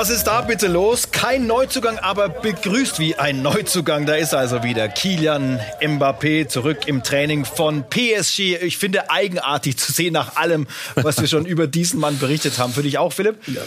Was 0.00 0.08
ist 0.08 0.24
da 0.24 0.40
bitte 0.40 0.66
los? 0.66 1.10
Kein 1.10 1.46
Neuzugang, 1.46 1.98
aber 1.98 2.30
begrüßt 2.30 2.98
wie 3.00 3.16
ein 3.16 3.42
Neuzugang. 3.42 4.06
Da 4.06 4.14
ist 4.14 4.32
also 4.32 4.62
wieder. 4.62 4.88
Kilian 4.88 5.60
Mbappé 5.82 6.48
zurück 6.48 6.86
im 6.86 7.02
Training 7.02 7.44
von 7.44 7.84
PSG. 7.86 8.62
Ich 8.62 8.78
finde 8.78 9.10
eigenartig 9.10 9.76
zu 9.76 9.92
sehen 9.92 10.14
nach 10.14 10.36
allem, 10.36 10.68
was 10.94 11.20
wir 11.20 11.28
schon 11.28 11.44
über 11.44 11.66
diesen 11.66 12.00
Mann 12.00 12.18
berichtet 12.18 12.58
haben. 12.58 12.72
Für 12.72 12.82
dich 12.82 12.96
auch, 12.96 13.12
Philipp? 13.12 13.46
Ja. 13.46 13.60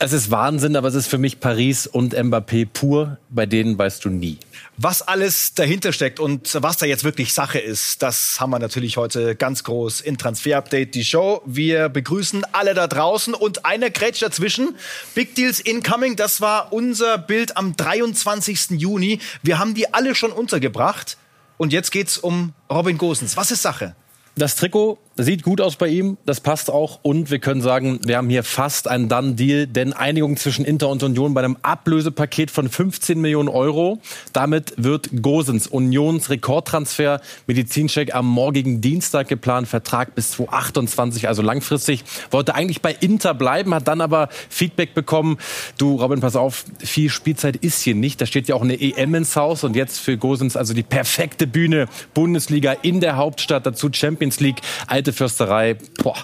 Es 0.00 0.12
ist 0.12 0.30
Wahnsinn, 0.30 0.76
aber 0.76 0.86
es 0.86 0.94
ist 0.94 1.08
für 1.08 1.18
mich 1.18 1.40
Paris 1.40 1.88
und 1.88 2.14
Mbappé 2.14 2.68
pur. 2.72 3.18
Bei 3.30 3.46
denen 3.46 3.76
weißt 3.76 4.04
du 4.04 4.10
nie. 4.10 4.38
Was 4.76 5.02
alles 5.02 5.54
dahinter 5.54 5.92
steckt 5.92 6.20
und 6.20 6.56
was 6.62 6.76
da 6.76 6.86
jetzt 6.86 7.02
wirklich 7.02 7.34
Sache 7.34 7.58
ist, 7.58 8.00
das 8.00 8.38
haben 8.38 8.50
wir 8.50 8.60
natürlich 8.60 8.96
heute 8.96 9.34
ganz 9.34 9.64
groß 9.64 10.00
in 10.00 10.16
Transfer 10.16 10.56
Update, 10.56 10.94
die 10.94 11.04
Show. 11.04 11.42
Wir 11.46 11.88
begrüßen 11.88 12.44
alle 12.52 12.74
da 12.74 12.86
draußen 12.86 13.34
und 13.34 13.64
einer 13.64 13.90
grätscht 13.90 14.22
dazwischen. 14.22 14.76
Big 15.16 15.34
Deals 15.34 15.58
incoming, 15.58 16.14
das 16.14 16.40
war 16.40 16.72
unser 16.72 17.18
Bild 17.18 17.56
am 17.56 17.74
23. 17.74 18.78
Juni. 18.80 19.18
Wir 19.42 19.58
haben 19.58 19.74
die 19.74 19.92
alle 19.92 20.14
schon 20.14 20.30
untergebracht. 20.30 21.16
Und 21.56 21.72
jetzt 21.72 21.90
geht's 21.90 22.18
um 22.18 22.52
Robin 22.70 22.98
Gosens. 22.98 23.36
Was 23.36 23.50
ist 23.50 23.62
Sache? 23.62 23.96
Das 24.36 24.54
Trikot 24.54 25.00
sieht 25.24 25.42
gut 25.42 25.60
aus 25.60 25.76
bei 25.76 25.88
ihm, 25.88 26.16
das 26.26 26.40
passt 26.40 26.70
auch. 26.70 27.00
Und 27.02 27.30
wir 27.30 27.40
können 27.40 27.60
sagen, 27.60 27.98
wir 28.04 28.16
haben 28.16 28.30
hier 28.30 28.44
fast 28.44 28.86
einen 28.86 29.08
Done-Deal, 29.08 29.66
denn 29.66 29.92
Einigung 29.92 30.36
zwischen 30.36 30.64
Inter 30.64 30.88
und 30.88 31.02
Union 31.02 31.34
bei 31.34 31.42
einem 31.42 31.56
Ablösepaket 31.62 32.50
von 32.50 32.68
15 32.68 33.20
Millionen 33.20 33.48
Euro. 33.48 33.98
Damit 34.32 34.74
wird 34.76 35.10
Gosens 35.20 35.66
Unions 35.66 36.30
Rekordtransfer 36.30 37.20
Medizincheck 37.46 38.14
am 38.14 38.26
morgigen 38.26 38.80
Dienstag 38.80 39.28
geplant, 39.28 39.66
Vertrag 39.66 40.14
bis 40.14 40.30
2028, 40.32 41.26
also 41.26 41.42
langfristig. 41.42 42.04
Wollte 42.30 42.54
eigentlich 42.54 42.80
bei 42.80 42.94
Inter 43.00 43.34
bleiben, 43.34 43.74
hat 43.74 43.88
dann 43.88 44.00
aber 44.00 44.28
Feedback 44.48 44.94
bekommen. 44.94 45.38
Du, 45.78 45.96
Robin, 45.96 46.20
pass 46.20 46.36
auf, 46.36 46.64
viel 46.78 47.10
Spielzeit 47.10 47.56
ist 47.56 47.82
hier 47.82 47.94
nicht. 47.94 48.20
Da 48.20 48.26
steht 48.26 48.48
ja 48.48 48.54
auch 48.54 48.62
eine 48.62 48.80
EM 48.80 49.14
ins 49.16 49.34
Haus 49.36 49.64
und 49.64 49.74
jetzt 49.74 49.98
für 49.98 50.16
Gosens 50.16 50.56
also 50.56 50.74
die 50.74 50.82
perfekte 50.82 51.46
Bühne. 51.46 51.86
Bundesliga 52.14 52.72
in 52.82 53.00
der 53.00 53.16
Hauptstadt, 53.16 53.66
dazu 53.66 53.88
Champions 53.92 54.40
League. 54.40 54.60
Alte 54.86 55.07
alte 55.08 55.12
Försterei, 55.16 55.76
boah, 56.02 56.16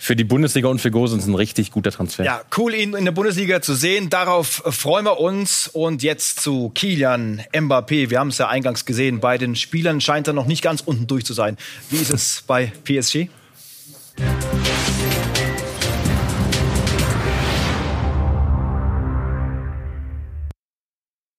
für 0.00 0.16
die 0.16 0.24
Bundesliga 0.24 0.68
und 0.68 0.80
für 0.80 0.90
Gosens 0.90 1.26
ein 1.26 1.34
richtig 1.34 1.70
guter 1.70 1.92
Transfer. 1.92 2.24
Ja, 2.24 2.42
cool, 2.56 2.74
ihn 2.74 2.94
in 2.94 3.04
der 3.04 3.12
Bundesliga 3.12 3.62
zu 3.62 3.74
sehen. 3.74 4.10
Darauf 4.10 4.62
freuen 4.66 5.04
wir 5.04 5.20
uns. 5.20 5.68
Und 5.68 6.02
jetzt 6.02 6.40
zu 6.40 6.70
Kilian 6.70 7.42
Mbappé. 7.52 8.10
Wir 8.10 8.18
haben 8.18 8.28
es 8.28 8.38
ja 8.38 8.48
eingangs 8.48 8.84
gesehen. 8.84 9.20
Bei 9.20 9.38
den 9.38 9.54
Spielern 9.54 10.00
scheint 10.00 10.26
er 10.26 10.34
noch 10.34 10.46
nicht 10.46 10.62
ganz 10.62 10.80
unten 10.80 11.06
durch 11.06 11.24
zu 11.24 11.32
sein. 11.32 11.56
Wie 11.90 11.96
ist 11.96 12.12
es 12.12 12.42
bei 12.46 12.72
PSG? 12.84 13.28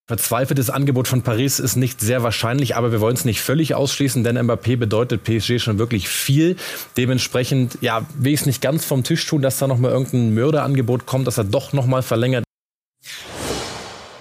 Verzweifeltes 0.08 0.70
Angebot 0.70 1.08
von 1.08 1.24
Paris 1.24 1.58
ist 1.58 1.78
nicht 1.78 2.00
sehr 2.00 2.22
wahrscheinlich, 2.22 2.76
aber 2.76 2.92
wir 2.92 3.02
wollen 3.02 3.16
es 3.16 3.26
nicht 3.26 3.42
völlig 3.42 3.74
ausschließen, 3.74 4.24
denn 4.24 4.38
Mbappé 4.38 4.78
bedeutet 4.78 5.24
PSG 5.24 5.60
schon 5.60 5.80
wirklich 5.80 6.08
viel. 6.08 6.58
Dementsprechend, 6.96 7.80
ja, 7.82 8.06
will 8.16 8.34
ich 8.34 8.42
es 8.42 8.46
nicht 8.46 8.62
ganz 8.62 8.86
vom 8.86 9.04
Tisch 9.04 9.26
tun, 9.26 9.42
dass 9.42 9.58
da 9.58 9.66
nochmal 9.66 9.90
irgendein 9.90 10.36
Mörderangebot 10.36 11.08
kommt, 11.08 11.26
dass 11.26 11.40
er 11.40 11.44
doch 11.44 11.74
nochmal 11.74 12.04
verlängert. 12.04 12.45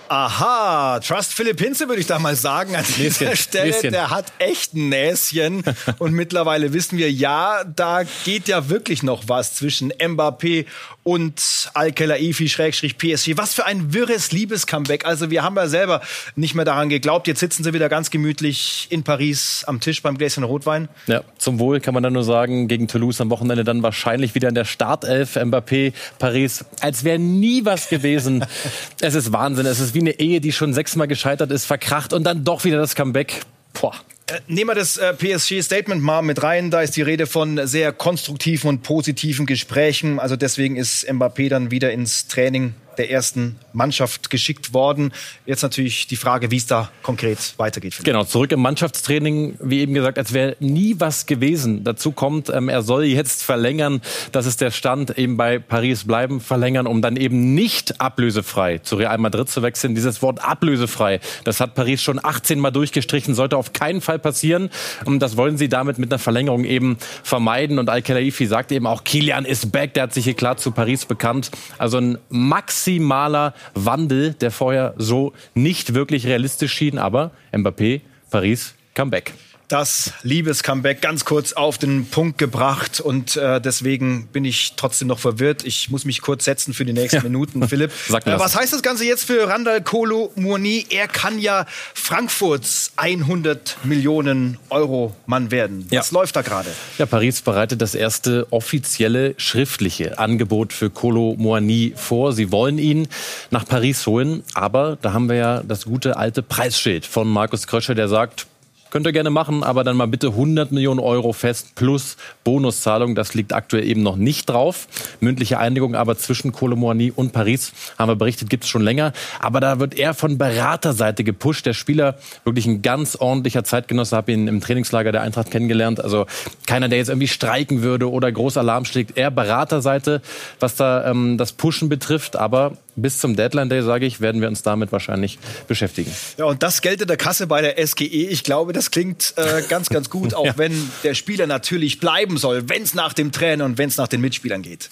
Aha, 0.09 1.01
Trust 1.01 1.35
Philipp 1.35 1.61
Hinze 1.61 1.89
würde 1.89 2.01
ich 2.01 2.07
da 2.07 2.19
mal 2.19 2.37
sagen 2.37 2.77
an 2.77 2.85
dieser 2.97 3.25
Näschen, 3.27 3.37
Stelle. 3.37 3.71
Näschen. 3.71 3.91
Der 3.91 4.11
hat 4.11 4.27
echt 4.39 4.75
ein 4.75 4.89
Näschen. 4.89 5.63
Und 5.99 6.13
mittlerweile 6.13 6.73
wissen 6.73 6.99
wir, 6.99 7.11
ja, 7.11 7.65
da 7.65 8.03
geht 8.25 8.49
ja 8.49 8.69
wirklich 8.69 9.03
noch 9.03 9.25
was 9.29 9.55
zwischen 9.55 9.93
Mbappé 9.93 10.67
und 11.05 11.71
Al-Khelaifi 11.75 12.49
Schrägstrich 12.49 12.97
PSG. 12.97 13.37
Was 13.37 13.55
für 13.55 13.67
ein 13.67 13.93
wirres 13.93 14.33
Liebescomeback. 14.33 15.05
Also 15.05 15.31
wir 15.31 15.43
haben 15.43 15.55
ja 15.57 15.69
selber 15.69 16.01
nicht 16.35 16.55
mehr 16.55 16.65
daran 16.65 16.89
geglaubt. 16.89 17.29
Jetzt 17.29 17.41
sitzen 17.41 17.63
sie 17.63 17.75
wieder 17.75 17.89
ganz 17.91 18.11
gemütlich 18.11 18.87
in 18.91 19.05
Paris 19.05 19.65
am 19.67 19.81
Tisch 19.81 20.03
beim 20.03 20.17
Gläschen 20.17 20.45
Rotwein. 20.45 20.89
Ja, 21.07 21.23
zum 21.37 21.59
Wohl 21.59 21.81
kann 21.81 21.95
man 21.95 22.03
dann 22.03 22.15
nur 22.15 22.25
sagen, 22.25 22.69
gegen 22.69 22.89
Toulouse 22.89 23.21
am 23.21 23.31
Wochenende 23.31 23.65
dann 23.65 23.83
wahrscheinlich 23.83 24.35
wieder 24.35 24.49
in 24.49 24.55
der 24.55 24.65
Startelf 24.65 25.37
Mbappé 25.37 25.93
Paris. 26.19 26.65
Als 26.81 27.05
wäre 27.05 27.19
nie 27.19 27.65
was 27.67 27.89
gewesen. 27.91 28.45
es 29.01 29.15
ist 29.15 29.31
Wahnsinn. 29.31 29.67
Es 29.67 29.81
ist 29.81 29.94
wie 29.95 30.01
eine 30.01 30.19
Ehe, 30.19 30.41
die 30.41 30.53
schon 30.53 30.75
sechsmal 30.75 31.09
gescheitert 31.09 31.51
ist, 31.51 31.65
verkracht 31.65 32.13
und 32.13 32.25
dann 32.25 32.45
doch 32.45 32.65
wieder 32.65 32.79
das 32.79 32.95
Comeback. 32.95 33.41
Boah. 33.73 33.95
Äh, 34.27 34.41
nehmen 34.47 34.71
wir 34.71 34.75
das 34.75 34.97
äh, 34.97 35.13
PSG-Statement 35.13 36.03
mal 36.03 36.23
mit 36.23 36.43
rein. 36.43 36.71
Da 36.71 36.81
ist 36.81 36.97
die 36.97 37.03
Rede 37.03 37.27
von 37.27 37.67
sehr 37.67 37.93
konstruktiven 37.93 38.69
und 38.69 38.83
positiven 38.83 39.45
Gesprächen. 39.45 40.19
Also 40.19 40.37
deswegen 40.37 40.77
ist 40.77 41.09
Mbappé 41.09 41.49
dann 41.49 41.71
wieder 41.71 41.93
ins 41.93 42.27
Training 42.29 42.75
der 42.99 43.11
ersten 43.11 43.59
Mannschaft 43.73 44.31
geschickt 44.31 44.73
worden. 44.73 45.13
Jetzt 45.47 45.63
natürlich 45.63 46.07
die 46.07 46.17
Frage, 46.17 46.51
wie 46.51 46.57
es 46.57 46.67
da 46.67 46.91
konkret 47.03 47.55
weitergeht. 47.57 47.99
Genau, 48.05 48.25
zurück 48.25 48.53
im 48.53 48.61
Mannschaftstraining, 48.61 49.57
wie 49.61 49.81
eben 49.81 49.95
gesagt, 49.95 50.19
als 50.19 50.33
wäre 50.33 50.57
nie 50.61 50.97
was 50.99 51.27
gewesen. 51.27 51.85
Dazu 51.85 52.13
kommt, 52.13 52.51
ähm, 52.51 52.69
er 52.69 52.83
soll 52.83 53.05
jetzt 53.05 53.43
verlängern, 53.43 54.01
das 54.33 54.47
ist 54.47 54.61
der 54.61 54.71
Stand, 54.71 55.19
eben 55.19 55.37
bei 55.37 55.59
Paris 55.59 56.05
bleiben, 56.05 56.41
verlängern, 56.41 56.87
um 56.87 57.03
dann 57.03 57.17
eben 57.17 57.55
nicht 57.55 58.01
ablösefrei 58.01 58.79
zu 58.79 58.97
Real 58.97 59.19
Madrid 59.19 59.49
zu 59.49 59.63
wechseln. 59.63 59.95
Dieses 59.95 60.23
Wort 60.23 60.45
ablösefrei, 60.45 61.21
das 61.45 61.61
hat 61.61 61.75
Paris 61.75 62.03
schon 62.03 62.21
18 62.23 62.59
Mal 62.59 62.71
durchgestrichen, 62.71 63.35
sollte 63.35 63.57
auf 63.57 63.73
keinen 63.73 64.01
Fall 64.01 64.19
passieren. 64.19 64.71
Und 65.05 65.21
das 65.21 65.37
wollen 65.37 65.59
sie 65.59 65.69
damit 65.69 65.99
mit 65.99 66.13
einer 66.13 66.19
Verlängerung 66.19 66.65
eben 66.65 66.99
vermeiden. 67.23 67.79
Und 67.79 67.89
Al-Khelaifi 67.89 68.47
sagt 68.47 68.73
eben 68.73 68.87
auch, 68.87 69.05
Kilian 69.05 69.45
ist 69.45 69.73
back, 69.73 69.95
der 69.95 70.05
hat 70.05 70.15
sich 70.15 70.25
hier 70.25 70.35
klar 70.35 70.57
zu 70.57 70.71
Paris 70.71 71.07
bekannt. 71.07 71.51
Also 71.79 71.99
ein 71.99 72.19
Max 72.29 72.84
maximaler 72.85 73.55
Wandel, 73.75 74.35
der 74.35 74.51
vorher 74.51 74.95
so 74.99 75.33
nicht 75.55 75.95
wirklich 75.95 76.27
realistisch 76.27 76.73
schien. 76.73 76.99
Aber 76.99 77.31
Mbappé, 77.53 78.03
Paris, 78.31 78.75
Comeback 78.95 79.33
das 79.69 80.13
Liebes-Comeback 80.23 81.01
ganz 81.01 81.25
kurz 81.25 81.53
auf 81.53 81.79
den 81.79 82.07
Punkt 82.07 82.39
gebracht 82.39 83.01
und 83.01 83.37
äh, 83.37 83.61
deswegen 83.61 84.27
bin 84.29 84.45
ich 84.45 84.75
trotzdem 84.77 85.09
noch 85.09 85.19
verwirrt. 85.19 85.65
Ich 85.65 85.91
muss 85.91 86.05
mich 86.05 86.21
kurz 86.21 86.45
setzen 86.45 86.75
für 86.75 86.85
die 86.85 86.93
nächsten 86.93 87.17
ja. 87.17 87.23
Minuten, 87.23 87.67
Philipp. 87.69 87.91
Sag 88.09 88.27
mir 88.27 88.35
äh, 88.35 88.39
was 88.39 88.57
heißt 88.57 88.73
das 88.73 88.83
Ganze 88.83 89.05
jetzt 89.05 89.25
für 89.25 89.49
Randall 89.49 89.83
Kolo 89.83 90.33
Mourni? 90.37 90.87
Er 90.91 91.09
kann 91.09 91.39
ja 91.39 91.67
Frankfurts 91.95 92.93
100 92.97 93.79
Millionen 93.85 94.59
Euro 94.69 95.15
Mann 95.27 95.51
werden. 95.51 95.87
Was 95.91 96.11
ja. 96.11 96.19
läuft 96.19 96.37
da 96.37 96.43
gerade? 96.43 96.69
Ja, 96.99 97.07
Paris 97.07 97.41
bereitet 97.41 97.81
das 97.81 97.95
erste 97.95 98.47
offizielle 98.51 99.35
schriftliche 99.39 100.19
Angebot 100.19 100.73
für 100.73 100.91
Kolo 100.91 101.37
Mourni 101.39 101.95
vor. 101.97 102.33
Sie 102.33 102.53
wollen 102.53 102.79
ihn 102.79 103.09
nach 103.51 103.67
Paris 103.67 104.07
holen, 104.07 104.43
aber 104.55 104.99
da 105.01 105.13
haben 105.13 105.29
wir 105.29 105.37
ja 105.37 105.63
das 105.63 105.85
gute 105.85 106.17
alte 106.17 106.43
Preisschild 106.43 107.07
von 107.07 107.29
Markus 107.29 107.67
Krösche, 107.67 107.95
der 107.95 108.09
sagt, 108.09 108.47
Könnt 108.95 109.09
ihr 109.09 109.13
gerne 109.13 109.31
machen, 109.31 109.65
aber 109.65 109.83
dann 109.83 109.97
mal 109.97 110.07
bitte 110.07 110.29
100 110.29 110.71
Millionen 110.71 111.01
Euro 111.01 111.33
fest 111.33 111.75
plus 111.75 112.17
Bonuszahlung. 112.45 113.17
Das 113.17 113.35
liegt 113.35 113.53
aktuell 113.53 113.85
eben 113.89 114.05
noch 114.05 114.15
nicht 114.15 114.49
drauf. 114.49 114.87
Mündliche 115.19 115.59
Einigung 115.59 115.97
aber 115.97 116.17
zwischen 116.17 116.53
Colomboigny 116.53 117.11
und 117.11 117.33
Paris, 117.33 117.73
haben 117.99 118.09
wir 118.09 118.15
berichtet, 118.15 118.51
gibt 118.51 118.63
es 118.63 118.71
schon 118.71 118.83
länger. 118.83 119.13
Aber 119.41 119.59
da 119.59 119.81
wird 119.81 119.99
er 119.99 120.15
von 120.15 120.39
Beraterseite 120.39 121.25
gepusht. 121.25 121.67
Der 121.67 121.73
Spieler, 121.73 122.19
wirklich 122.45 122.67
ein 122.67 122.83
ganz 122.83 123.17
ordentlicher 123.17 123.65
Zeitgenosse, 123.65 124.15
habe 124.15 124.31
ihn 124.31 124.47
im 124.47 124.61
Trainingslager 124.61 125.11
der 125.11 125.23
Eintracht 125.23 125.51
kennengelernt. 125.51 126.01
Also 126.01 126.27
keiner, 126.69 126.89
der 126.89 126.99
jetzt 126.99 127.09
irgendwie 127.09 127.27
streiken 127.27 127.83
würde 127.83 128.09
oder 128.09 128.31
groß 128.31 128.59
Alarm 128.59 128.85
schlägt. 128.85 129.19
Eher 129.19 129.33
Beraterseite, 129.33 130.23
was 130.61 130.77
da 130.77 131.11
ähm, 131.11 131.37
das 131.37 131.51
Pushen 131.51 131.89
betrifft. 131.89 132.37
Aber 132.37 132.75
bis 132.97 133.19
zum 133.19 133.35
Deadline 133.37 133.69
Day, 133.69 133.83
sage 133.83 134.07
ich, 134.07 134.21
werden 134.21 134.41
wir 134.41 134.49
uns 134.49 134.63
damit 134.63 134.93
wahrscheinlich 134.93 135.39
beschäftigen. 135.67 136.13
Ja, 136.39 136.45
und 136.45 136.63
das 136.63 136.81
Geld 136.81 137.01
in 137.01 137.09
der 137.09 137.17
Kasse 137.17 137.47
bei 137.47 137.61
der 137.61 137.85
SGE, 137.85 138.05
ich 138.05 138.45
glaube, 138.45 138.73
das 138.73 138.84
klingt 138.91 139.35
äh, 139.37 139.63
ganz, 139.69 139.89
ganz 139.89 140.11
gut, 140.11 140.35
auch 140.35 140.47
ja. 140.47 140.59
wenn 140.59 140.91
der 141.03 141.15
Spieler 141.15 141.47
natürlich 141.47 142.01
bleiben 142.01 142.37
soll, 142.37 142.69
wenn 142.69 142.83
es 142.83 142.95
nach 142.95 143.13
dem 143.13 143.33
Trainer 143.33 143.65
und 143.65 143.79
wenn 143.79 143.89
es 143.89 143.97
nach 143.97 144.09
den 144.09 144.21
Mitspielern 144.21 144.63
geht. 144.63 144.91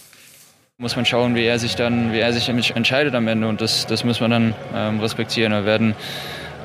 Muss 0.78 0.96
man 0.96 1.06
schauen, 1.06 1.34
wie 1.34 1.44
er 1.44 1.58
sich 1.58 1.76
dann, 1.76 2.12
wie 2.12 2.18
er 2.18 2.32
sich 2.32 2.48
entscheidet 2.48 3.14
am 3.14 3.28
Ende 3.28 3.46
und 3.46 3.60
das, 3.60 3.86
das 3.86 4.04
muss 4.04 4.20
man 4.20 4.30
dann 4.30 4.54
ähm, 4.74 5.00
respektieren. 5.00 5.52
Wir 5.52 5.64
werden 5.64 5.94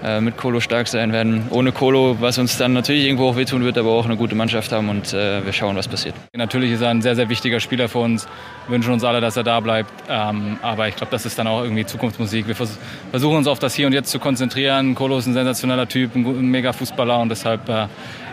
äh, 0.07 0.21
mit 0.21 0.37
Kolo 0.37 0.59
stark 0.59 0.87
sein 0.87 1.11
werden. 1.11 1.47
Ohne 1.49 1.71
Kolo, 1.71 2.17
was 2.19 2.37
uns 2.37 2.57
dann 2.57 2.73
natürlich 2.73 3.05
irgendwo 3.05 3.27
auch 3.29 3.35
wehtun 3.35 3.63
wird, 3.63 3.77
aber 3.77 3.91
auch 3.91 4.05
eine 4.05 4.15
gute 4.15 4.35
Mannschaft 4.35 4.71
haben 4.71 4.87
und 4.89 5.13
äh, 5.13 5.45
wir 5.45 5.51
schauen, 5.51 5.75
was 5.75 5.87
passiert. 5.87 6.15
Natürlich 6.33 6.71
ist 6.71 6.81
er 6.81 6.89
ein 6.89 7.01
sehr, 7.01 7.15
sehr 7.15 7.27
wichtiger 7.29 7.59
Spieler 7.59 7.89
für 7.89 7.99
uns. 7.99 8.27
Wir 8.67 8.75
wünschen 8.75 8.93
uns 8.93 9.03
alle, 9.03 9.19
dass 9.19 9.35
er 9.35 9.43
da 9.43 9.59
bleibt. 9.59 9.91
Ähm, 10.09 10.57
aber 10.61 10.87
ich 10.87 10.95
glaube, 10.95 11.11
das 11.11 11.25
ist 11.25 11.37
dann 11.37 11.47
auch 11.47 11.61
irgendwie 11.61 11.85
Zukunftsmusik. 11.85 12.47
Wir 12.47 12.55
vers 12.55 12.77
versuchen 13.11 13.37
uns 13.37 13.47
auf 13.47 13.59
das 13.59 13.73
Hier 13.73 13.87
und 13.87 13.93
Jetzt 13.93 14.09
zu 14.11 14.19
konzentrieren. 14.19 14.95
Kolo 14.95 15.17
ist 15.17 15.27
ein 15.27 15.33
sensationeller 15.33 15.87
Typ, 15.87 16.15
ein, 16.15 16.25
ein 16.25 16.47
mega 16.47 16.71
Fußballer 16.71 17.19
und 17.19 17.29
deshalb 17.29 17.67
äh, 17.67 17.87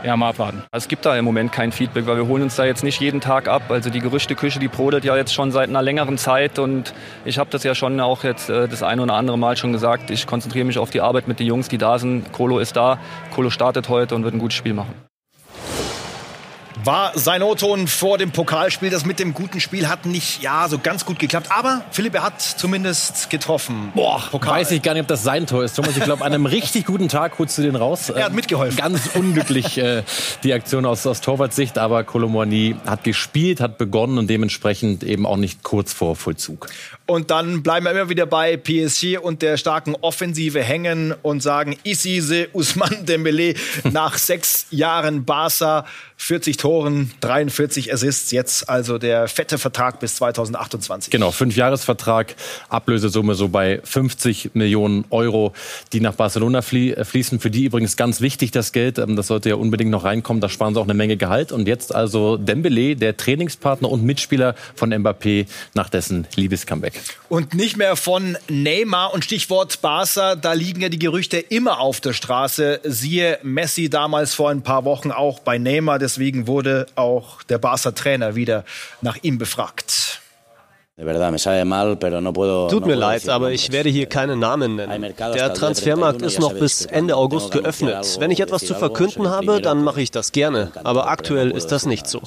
ja, 0.05 0.17
mal 0.17 0.29
abwarten. 0.29 0.63
Es 0.71 0.87
gibt 0.87 1.07
da 1.07 1.17
im 1.17 1.25
Moment 1.25 1.51
kein 1.51 1.73
Feedback, 1.73 2.07
weil 2.07 2.17
wir 2.17 2.27
holen 2.27 2.43
uns 2.43 2.57
da 2.57 2.65
jetzt 2.65 2.85
nicht 2.85 3.01
jeden 3.01 3.21
Tag 3.21 3.49
ab. 3.49 3.71
Also 3.71 3.89
die 3.89 4.01
Gerüchteküche, 4.01 4.59
die 4.59 4.69
brodelt 4.69 5.05
ja 5.05 5.17
jetzt 5.17 5.33
schon 5.33 5.51
seit 5.51 5.69
einer 5.69 5.83
längeren 5.83 6.19
Zeit 6.19 6.59
und 6.59 6.93
ich 7.25 7.39
habe 7.39 7.51
das 7.51 7.65
ja 7.65 7.75
schon 7.75 7.99
auch 8.01 8.23
jetzt 8.23 8.51
äh, 8.51 8.69
das 8.69 8.83
eine 8.83 9.03
oder 9.03 9.15
andere 9.15 9.39
Mal 9.39 9.57
schon 9.57 9.73
gesagt. 9.73 10.11
Ich 10.11 10.27
konzentriere 10.27 10.67
mich 10.67 10.79
auf 10.79 10.91
die 10.91 11.01
Arbeit 11.01 11.27
mit 11.27 11.41
den 11.41 11.47
Jungs, 11.47 11.69
die 11.69 11.79
da 11.79 11.99
sind. 11.99 12.33
Kolo 12.33 12.59
ist 12.59 12.77
da, 12.77 12.99
Kolo 13.35 13.49
startet 13.49 13.89
heute 13.89 14.15
und 14.15 14.25
wird 14.25 14.35
ein 14.35 14.41
gutes 14.41 14.57
Spiel 14.57 14.75
machen. 14.75 14.95
War 16.85 17.19
sein 17.19 17.43
O-Ton 17.43 17.89
vor 17.89 18.19
dem 18.19 18.31
Pokalspiel. 18.31 18.91
Das 18.91 19.07
mit 19.07 19.19
dem 19.19 19.33
guten 19.33 19.59
Spiel 19.59 19.89
hat 19.89 20.05
nicht 20.05 20.43
ja 20.43 20.69
so 20.69 20.79
ganz 20.79 21.07
gut 21.07 21.19
geklappt. 21.19 21.47
Aber 21.49 21.83
Philipp, 21.91 22.15
er 22.15 22.23
hat 22.23 22.43
zumindest 22.43 23.31
getroffen. 23.31 23.91
Boah, 23.95 24.23
Pokal. 24.31 24.61
weiß 24.61 24.71
ich 24.73 24.83
gar 24.83 24.93
nicht, 24.93 25.01
ob 25.01 25.09
das 25.09 25.23
sein 25.23 25.47
Tor 25.47 25.65
ist. 25.65 25.77
Thomas, 25.77 25.97
ich 25.97 26.05
glaube, 26.05 26.23
an 26.23 26.35
einem 26.35 26.45
richtig 26.45 26.85
guten 26.85 27.09
Tag 27.09 27.39
holst 27.39 27.57
du 27.57 27.63
den 27.63 27.75
raus. 27.75 28.11
Er 28.11 28.25
hat 28.25 28.31
ähm, 28.31 28.37
mitgeholfen. 28.37 28.77
Ganz 28.77 29.09
unglücklich 29.15 29.79
äh, 29.79 30.03
die 30.43 30.53
Aktion 30.53 30.85
aus, 30.85 31.07
aus 31.07 31.23
Torwartsicht. 31.23 31.79
Aber 31.79 32.05
Kolomouani 32.05 32.77
hat 32.85 33.03
gespielt, 33.03 33.63
hat 33.63 33.79
begonnen 33.79 34.19
und 34.19 34.29
dementsprechend 34.29 35.05
eben 35.05 35.25
auch 35.25 35.39
nicht 35.39 35.63
kurz 35.63 35.95
vor 35.95 36.17
Vollzug. 36.17 36.67
Und 37.07 37.31
dann 37.31 37.63
bleiben 37.63 37.87
wir 37.87 37.93
immer 37.93 38.11
wieder 38.11 38.27
bei 38.27 38.59
PSG 38.59 39.17
und 39.17 39.41
der 39.41 39.57
starken 39.57 39.95
Offensive 40.03 40.63
hängen 40.63 41.15
und 41.23 41.43
sagen, 41.43 41.77
Isise 41.85 42.49
Usman 42.53 43.07
Dembele 43.07 43.55
nach 43.91 44.19
sechs 44.19 44.67
Jahren 44.71 45.25
Barca 45.25 45.87
40 46.17 46.57
Toren, 46.75 47.13
43 47.21 47.93
Assists, 47.93 48.33
jetzt 48.33 48.69
also 48.69 48.99
der 48.99 49.29
fette 49.29 49.59
Vertrag 49.59 50.01
bis 50.01 50.17
2028. 50.17 51.13
Genau, 51.13 51.31
Fünfjahresvertrag, 51.31 52.35
Ablösesumme 52.69 53.37
so 53.37 53.49
bei 53.49 53.81
50 53.85 54.51
Millionen 54.55 55.05
Euro, 55.11 55.53
die 55.93 56.01
nach 56.01 56.15
Barcelona 56.15 56.59
äh, 56.59 57.05
fließen. 57.05 57.39
Für 57.39 57.51
die 57.51 57.67
übrigens 57.67 57.97
ganz 57.97 58.21
wichtig 58.21 58.51
das 58.51 58.73
Geld, 58.73 58.99
ähm, 58.99 59.15
das 59.15 59.29
sollte 59.29 59.51
ja 59.51 59.55
unbedingt 59.55 59.93
noch 59.93 60.03
reinkommen, 60.03 60.41
da 60.41 60.49
sparen 60.49 60.75
sie 60.75 60.81
auch 60.81 60.85
eine 60.85 60.95
Menge 60.95 61.17
Gehalt. 61.17 61.53
Und 61.53 61.69
jetzt 61.69 61.95
also 61.95 62.39
Dembele, 62.39 62.97
der 62.97 63.17
Trainingspartner 63.17 63.89
und 63.89 64.03
Mitspieler 64.03 64.57
von 64.75 64.93
Mbappé 64.93 65.47
nach 65.75 65.89
dessen 65.89 66.27
Liebescomeback. 66.35 67.01
Und 67.29 67.55
nicht 67.55 67.77
mehr 67.77 67.95
von 67.95 68.37
Neymar 68.49 69.15
und 69.15 69.25
Stichwort 69.25 69.81
Barca, 69.81 70.35
da 70.35 70.53
liegen 70.55 70.81
ja 70.81 70.89
die 70.89 70.99
Gerüchte 70.99 71.39
immer 71.39 71.79
auf 71.79 72.01
der 72.01 72.15
Straße. 72.15 72.81
Siehe 72.83 73.39
Messi 73.45 73.91
damals 73.91 74.35
vor 74.35 74.51
ein 74.51 74.63
paar 74.63 74.85
Wochen 74.85 75.13
auch 75.13 75.39
bei 75.39 75.59
Neymar 75.59 76.01
Deswegen 76.01 76.47
wurde 76.49 76.64
auch 76.97 77.43
der 77.45 77.59
Barca-Trainer 77.59 78.35
wieder 78.35 78.65
nach 79.01 79.17
ihm 79.23 79.39
befragt. 79.39 80.21
Tut 80.97 82.87
mir 82.87 82.95
leid, 82.95 83.29
aber 83.29 83.51
ich 83.51 83.73
werde 83.73 83.89
hier 83.89 84.07
keine 84.07 84.37
Namen 84.37 84.77
nennen. 84.77 85.15
Der 85.19 85.53
Transfermarkt 85.53 86.23
ist 86.23 86.39
noch 86.39 86.55
bis 86.55 86.87
Ende 86.87 87.17
August 87.17 87.51
geöffnet. 87.51 88.17
Wenn 88.21 88.31
ich 88.31 88.39
etwas 88.39 88.65
zu 88.65 88.75
verkünden 88.75 89.29
habe, 89.29 89.61
dann 89.61 89.83
mache 89.83 90.01
ich 90.01 90.13
das 90.13 90.31
gerne. 90.31 90.71
Aber 90.85 91.09
aktuell 91.09 91.51
ist 91.51 91.73
das 91.73 91.85
nicht 91.85 92.07
so. 92.07 92.23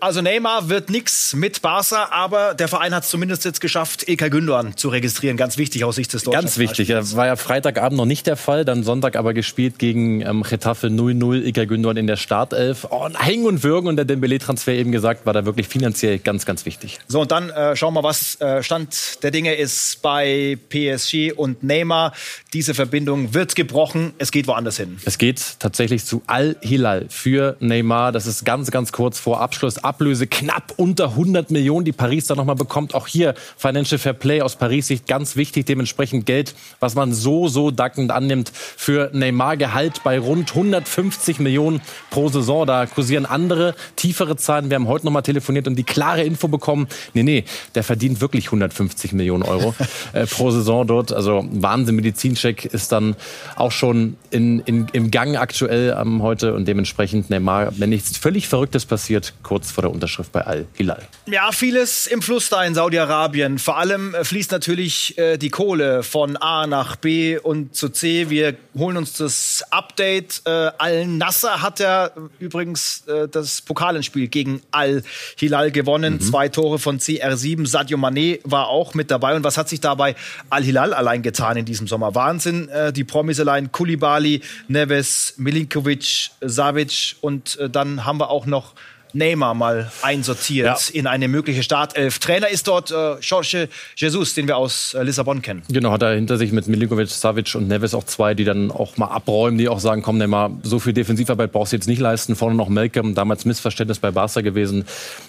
Also 0.00 0.22
Neymar 0.22 0.68
wird 0.68 0.90
nichts 0.90 1.34
mit 1.34 1.60
Barca, 1.60 2.08
aber 2.12 2.54
der 2.54 2.68
Verein 2.68 2.94
hat 2.94 3.02
es 3.02 3.10
zumindest 3.10 3.44
jetzt 3.44 3.60
geschafft, 3.60 4.08
Ilkay 4.08 4.28
Gündoğan 4.28 4.76
zu 4.76 4.90
registrieren. 4.90 5.36
Ganz 5.36 5.58
wichtig 5.58 5.82
aus 5.82 5.96
Sicht 5.96 6.12
des 6.12 6.22
Deutschen. 6.22 6.40
Ganz 6.40 6.58
wichtig. 6.58 6.88
Das 6.88 7.16
war 7.16 7.26
ja 7.26 7.34
Freitagabend 7.34 7.96
noch 7.96 8.04
nicht 8.04 8.28
der 8.28 8.36
Fall, 8.36 8.64
dann 8.64 8.84
Sonntag 8.84 9.16
aber 9.16 9.34
gespielt 9.34 9.80
gegen 9.80 10.20
ähm, 10.20 10.44
Getafe 10.44 10.86
0-0, 10.86 11.42
Ilkay 11.42 11.64
Gündoğan 11.64 11.96
in 11.96 12.06
der 12.06 12.16
Startelf. 12.16 12.86
Oh, 12.90 13.06
und 13.06 13.20
Hängen 13.20 13.46
und 13.46 13.64
Würgen 13.64 13.88
und 13.88 13.96
der 13.96 14.04
Dembele-Transfer 14.04 14.72
eben 14.72 14.92
gesagt, 14.92 15.26
war 15.26 15.32
da 15.32 15.44
wirklich 15.44 15.66
finanziell 15.66 16.20
ganz, 16.20 16.46
ganz 16.46 16.64
wichtig. 16.64 17.00
So, 17.08 17.22
und 17.22 17.32
dann 17.32 17.50
äh, 17.50 17.74
schauen 17.74 17.94
wir, 17.94 18.04
was 18.04 18.40
äh, 18.40 18.62
Stand 18.62 19.24
der 19.24 19.32
Dinge 19.32 19.54
ist 19.54 20.00
bei 20.00 20.58
PSG 20.68 21.32
und 21.34 21.64
Neymar. 21.64 22.12
Diese 22.52 22.74
Verbindung 22.74 23.34
wird 23.34 23.56
gebrochen. 23.56 24.12
Es 24.18 24.30
geht 24.30 24.46
woanders 24.46 24.76
hin. 24.76 24.98
Es 25.04 25.18
geht 25.18 25.56
tatsächlich 25.58 26.04
zu 26.04 26.22
Al-Hilal 26.28 27.06
für 27.08 27.56
Neymar. 27.58 28.12
Das 28.12 28.26
ist 28.26 28.44
ganz, 28.44 28.70
ganz 28.70 28.92
kurz 28.92 29.18
vor 29.18 29.40
Abschluss 29.40 29.87
Ablöse 29.88 30.26
knapp 30.26 30.74
unter 30.76 31.10
100 31.10 31.50
Millionen, 31.50 31.84
die 31.84 31.92
Paris 31.92 32.26
da 32.26 32.34
nochmal 32.34 32.56
bekommt. 32.56 32.94
Auch 32.94 33.06
hier 33.06 33.34
Financial 33.56 33.98
Fair 33.98 34.12
Play 34.12 34.42
aus 34.42 34.56
Paris 34.56 34.88
Sicht 34.88 35.06
ganz 35.06 35.34
wichtig. 35.34 35.66
Dementsprechend 35.66 36.26
Geld, 36.26 36.54
was 36.78 36.94
man 36.94 37.14
so, 37.14 37.48
so 37.48 37.70
dackend 37.70 38.12
annimmt 38.12 38.52
für 38.54 39.10
Neymar. 39.12 39.56
Gehalt 39.56 40.02
bei 40.04 40.18
rund 40.18 40.50
150 40.50 41.40
Millionen 41.40 41.80
pro 42.10 42.28
Saison. 42.28 42.66
Da 42.66 42.86
kursieren 42.86 43.24
andere, 43.26 43.74
tiefere 43.96 44.36
Zahlen. 44.36 44.70
Wir 44.70 44.74
haben 44.74 44.88
heute 44.88 45.06
nochmal 45.06 45.22
telefoniert 45.22 45.66
und 45.66 45.76
die 45.76 45.84
klare 45.84 46.22
Info 46.22 46.48
bekommen. 46.48 46.86
Nee, 47.14 47.22
nee, 47.22 47.44
der 47.74 47.82
verdient 47.82 48.20
wirklich 48.20 48.46
150 48.46 49.12
Millionen 49.12 49.42
Euro 49.42 49.74
äh, 50.12 50.26
pro 50.26 50.50
Saison 50.50 50.86
dort. 50.86 51.12
Also 51.12 51.46
Wahnsinn. 51.50 51.96
Medizincheck 51.96 52.66
ist 52.66 52.92
dann 52.92 53.16
auch 53.56 53.72
schon 53.72 54.16
in, 54.30 54.60
in, 54.60 54.86
im 54.92 55.10
Gang 55.10 55.36
aktuell 55.36 55.96
ähm, 55.98 56.22
heute 56.22 56.54
und 56.54 56.68
dementsprechend 56.68 57.30
Neymar, 57.30 57.72
wenn 57.78 57.90
nichts 57.90 58.16
völlig 58.18 58.48
Verrücktes 58.48 58.86
passiert, 58.86 59.34
kurz 59.42 59.70
vor 59.70 59.77
der 59.82 59.90
Unterschrift 59.90 60.32
bei 60.32 60.42
Al-Hilal. 60.46 61.06
Ja, 61.26 61.52
vieles 61.52 62.06
im 62.06 62.22
Fluss 62.22 62.48
da 62.48 62.64
in 62.64 62.74
Saudi-Arabien. 62.74 63.58
Vor 63.58 63.78
allem 63.78 64.14
äh, 64.14 64.24
fließt 64.24 64.50
natürlich 64.52 65.16
äh, 65.18 65.36
die 65.36 65.50
Kohle 65.50 66.02
von 66.02 66.36
A 66.36 66.66
nach 66.66 66.96
B 66.96 67.38
und 67.38 67.74
zu 67.74 67.88
C. 67.88 68.30
Wir 68.30 68.56
holen 68.76 68.96
uns 68.96 69.14
das 69.14 69.64
Update. 69.70 70.42
Äh, 70.44 70.50
Al-Nasser 70.78 71.62
hat 71.62 71.80
ja 71.80 72.10
übrigens 72.38 73.04
äh, 73.06 73.28
das 73.28 73.60
Pokalenspiel 73.62 74.28
gegen 74.28 74.62
Al-Hilal 74.70 75.70
gewonnen. 75.70 76.14
Mhm. 76.14 76.20
Zwei 76.20 76.48
Tore 76.48 76.78
von 76.78 76.98
CR7. 76.98 77.66
Sadio 77.66 77.98
Mané 77.98 78.40
war 78.44 78.68
auch 78.68 78.94
mit 78.94 79.10
dabei. 79.10 79.36
Und 79.36 79.44
was 79.44 79.56
hat 79.58 79.68
sich 79.68 79.80
dabei 79.80 80.14
Al-Hilal 80.50 80.94
allein 80.94 81.22
getan 81.22 81.56
in 81.56 81.64
diesem 81.64 81.86
Sommer? 81.86 82.14
Wahnsinn. 82.14 82.68
Äh, 82.68 82.92
die 82.92 83.04
Promis 83.04 83.40
allein 83.40 83.72
Kulibali, 83.72 84.42
Neves, 84.68 85.34
Milinkovic, 85.36 86.30
Savic 86.40 87.16
und 87.20 87.58
äh, 87.58 87.70
dann 87.70 88.04
haben 88.04 88.18
wir 88.18 88.30
auch 88.30 88.46
noch 88.46 88.74
Neymar 89.12 89.54
mal 89.54 89.90
einsortiert 90.02 90.66
ja. 90.66 90.94
in 90.94 91.06
eine 91.06 91.28
mögliche 91.28 91.62
Startelf. 91.62 92.18
Trainer 92.18 92.48
ist 92.48 92.68
dort 92.68 92.90
äh, 92.90 93.18
Jorge 93.20 93.68
Jesus, 93.96 94.34
den 94.34 94.46
wir 94.46 94.56
aus 94.56 94.94
äh, 94.94 95.02
Lissabon 95.02 95.42
kennen. 95.42 95.62
Genau, 95.68 95.90
hat 95.92 96.02
er 96.02 96.14
hinter 96.14 96.36
sich 96.36 96.52
mit 96.52 96.68
Milinkovic, 96.68 97.08
Savic 97.08 97.54
und 97.54 97.68
Neves 97.68 97.94
auch 97.94 98.04
zwei, 98.04 98.34
die 98.34 98.44
dann 98.44 98.70
auch 98.70 98.96
mal 98.96 99.06
abräumen, 99.06 99.58
die 99.58 99.68
auch 99.68 99.80
sagen, 99.80 100.02
komm 100.02 100.18
Neymar, 100.18 100.50
so 100.62 100.78
viel 100.78 100.92
Defensivarbeit 100.92 101.52
brauchst 101.52 101.72
du 101.72 101.76
jetzt 101.76 101.88
nicht 101.88 102.00
leisten. 102.00 102.36
Vorne 102.36 102.56
noch 102.56 102.68
Malcolm, 102.68 103.14
damals 103.14 103.44
Missverständnis 103.44 103.98
bei 103.98 104.10
Barca 104.10 104.40
gewesen. 104.40 104.84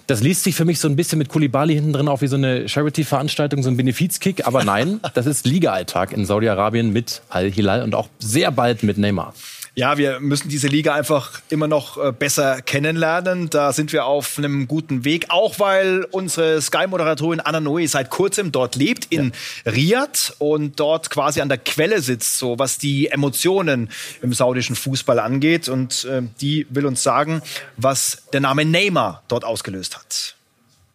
Das 0.07 0.21
liest 0.21 0.43
sich 0.43 0.55
für 0.55 0.65
mich 0.65 0.79
so 0.79 0.87
ein 0.87 0.95
bisschen 0.95 1.17
mit 1.17 1.29
Kulibali 1.29 1.73
hinten 1.73 1.93
drin 1.93 2.07
auch 2.07 2.21
wie 2.21 2.27
so 2.27 2.35
eine 2.35 2.67
Charity-Veranstaltung, 2.67 3.63
so 3.63 3.69
ein 3.69 3.77
Benefizkick. 3.77 4.45
Aber 4.47 4.63
nein, 4.63 4.99
das 5.13 5.25
ist 5.25 5.45
Liga-Alltag 5.45 6.11
in 6.13 6.25
Saudi-Arabien 6.25 6.91
mit 6.91 7.21
Al-Hilal 7.29 7.83
und 7.83 7.95
auch 7.95 8.09
sehr 8.19 8.51
bald 8.51 8.83
mit 8.83 8.97
Neymar. 8.97 9.33
Ja, 9.79 9.97
wir 9.97 10.19
müssen 10.19 10.49
diese 10.49 10.67
Liga 10.67 10.93
einfach 10.93 11.39
immer 11.47 11.69
noch 11.69 11.97
äh, 11.97 12.11
besser 12.11 12.61
kennenlernen. 12.61 13.49
Da 13.49 13.71
sind 13.71 13.93
wir 13.93 14.07
auf 14.07 14.37
einem 14.37 14.67
guten 14.67 15.05
Weg, 15.05 15.27
auch 15.29 15.57
weil 15.57 16.05
unsere 16.11 16.61
Sky-Moderatorin 16.61 17.39
Anna 17.39 17.61
Noe 17.61 17.87
seit 17.87 18.09
kurzem 18.09 18.51
dort 18.51 18.75
lebt 18.75 19.05
in 19.09 19.31
ja. 19.63 19.71
Riyadh 19.71 20.33
und 20.37 20.81
dort 20.81 21.09
quasi 21.09 21.39
an 21.39 21.47
der 21.47 21.59
Quelle 21.59 22.01
sitzt, 22.01 22.39
so 22.39 22.59
was 22.59 22.77
die 22.77 23.07
Emotionen 23.07 23.89
im 24.21 24.33
saudischen 24.33 24.75
Fußball 24.75 25.17
angeht. 25.17 25.69
Und 25.69 26.03
äh, 26.03 26.23
die 26.41 26.67
will 26.69 26.85
uns 26.85 27.01
sagen, 27.01 27.41
was 27.77 28.27
der 28.33 28.41
Name 28.41 28.65
Neymar 28.65 29.23
dort 29.29 29.45
ausgelöst 29.45 29.95
hat. 29.95 30.35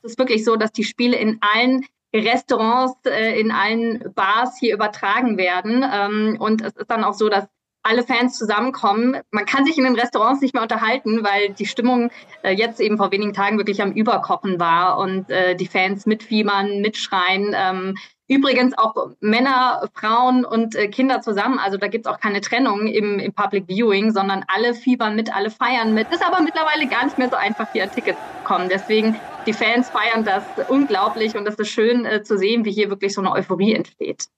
Es 0.02 0.10
ist 0.10 0.18
wirklich 0.18 0.44
so, 0.44 0.56
dass 0.56 0.72
die 0.72 0.84
Spiele 0.84 1.16
in 1.16 1.38
allen 1.40 1.86
Restaurants, 2.14 2.98
äh, 3.06 3.40
in 3.40 3.50
allen 3.50 4.12
Bars 4.14 4.58
hier 4.60 4.74
übertragen 4.74 5.38
werden. 5.38 5.82
Ähm, 5.90 6.36
und 6.38 6.60
es 6.60 6.76
ist 6.76 6.90
dann 6.90 7.02
auch 7.02 7.14
so, 7.14 7.30
dass 7.30 7.46
alle 7.84 8.02
Fans 8.02 8.36
zusammenkommen. 8.36 9.20
Man 9.30 9.46
kann 9.46 9.64
sich 9.64 9.78
in 9.78 9.84
den 9.84 9.94
Restaurants 9.94 10.40
nicht 10.40 10.54
mehr 10.54 10.62
unterhalten, 10.62 11.22
weil 11.22 11.50
die 11.50 11.66
Stimmung 11.66 12.10
äh, 12.42 12.52
jetzt 12.52 12.80
eben 12.80 12.96
vor 12.96 13.12
wenigen 13.12 13.34
Tagen 13.34 13.58
wirklich 13.58 13.82
am 13.82 13.92
Überkochen 13.92 14.58
war 14.58 14.98
und 14.98 15.30
äh, 15.30 15.54
die 15.54 15.66
Fans 15.66 16.06
mitfiebern, 16.06 16.80
mitschreien. 16.80 17.54
Ähm, 17.54 17.94
übrigens 18.26 18.76
auch 18.76 19.10
Männer, 19.20 19.86
Frauen 19.92 20.46
und 20.46 20.74
äh, 20.74 20.88
Kinder 20.88 21.20
zusammen. 21.20 21.58
Also 21.58 21.76
da 21.76 21.88
gibt's 21.88 22.08
auch 22.08 22.18
keine 22.18 22.40
Trennung 22.40 22.86
im, 22.86 23.18
im 23.18 23.32
Public 23.34 23.66
Viewing, 23.68 24.12
sondern 24.12 24.44
alle 24.48 24.72
fiebern 24.72 25.14
mit, 25.14 25.34
alle 25.34 25.50
feiern 25.50 25.92
mit. 25.92 26.10
Ist 26.10 26.26
aber 26.26 26.40
mittlerweile 26.40 26.86
gar 26.86 27.04
nicht 27.04 27.18
mehr 27.18 27.28
so 27.28 27.36
einfach, 27.36 27.70
hier 27.72 27.84
an 27.84 27.90
Tickets 27.90 28.18
zu 28.18 28.44
kommen. 28.44 28.70
Deswegen, 28.70 29.14
die 29.46 29.52
Fans 29.52 29.90
feiern 29.90 30.24
das 30.24 30.42
unglaublich 30.68 31.36
und 31.36 31.46
es 31.46 31.56
ist 31.56 31.68
schön 31.68 32.06
äh, 32.06 32.22
zu 32.22 32.38
sehen, 32.38 32.64
wie 32.64 32.72
hier 32.72 32.88
wirklich 32.88 33.12
so 33.12 33.20
eine 33.20 33.30
Euphorie 33.32 33.74
entsteht. 33.74 34.28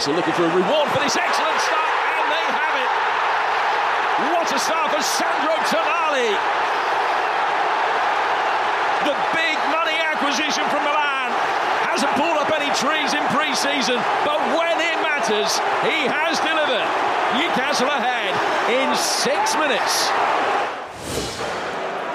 Newcastle 0.00 0.16
looking 0.16 0.32
for 0.32 0.48
a 0.48 0.56
reward 0.56 0.88
for 0.96 1.00
this 1.04 1.12
excellent 1.12 1.60
start, 1.60 1.92
and 2.16 2.32
they 2.32 2.46
have 2.56 2.72
it. 2.72 2.90
What 4.32 4.48
a 4.48 4.56
start 4.56 4.88
for 4.96 5.02
Sandro 5.04 5.52
Tonali. 5.68 6.32
The 9.04 9.12
big 9.36 9.60
money 9.68 10.00
acquisition 10.00 10.64
from 10.72 10.88
Milan 10.88 11.36
hasn't 11.84 12.08
pulled 12.16 12.40
up 12.40 12.48
any 12.48 12.72
trees 12.80 13.12
in 13.12 13.20
pre-season, 13.28 14.00
but 14.24 14.40
when 14.56 14.80
it 14.80 14.96
matters, 15.04 15.60
he 15.84 16.08
has 16.08 16.40
delivered. 16.40 16.88
Newcastle 17.36 17.92
ahead 17.92 18.32
in 18.72 18.96
six 18.96 19.52
minutes. 19.60 20.08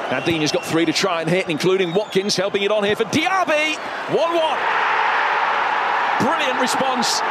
Nadine 0.10 0.42
has 0.42 0.52
got 0.52 0.66
three 0.66 0.86
to 0.86 0.94
try 0.94 1.22
and 1.22 1.30
hit, 1.30 1.52
including 1.52 1.94
Watkins 1.94 2.36
helping 2.36 2.64
it 2.64 2.72
on 2.72 2.84
here 2.84 2.96
for 2.96 3.06
Diaby. 3.06 3.78
1-1. 4.10 4.58
Brilliant 6.26 6.60
response 6.60 7.22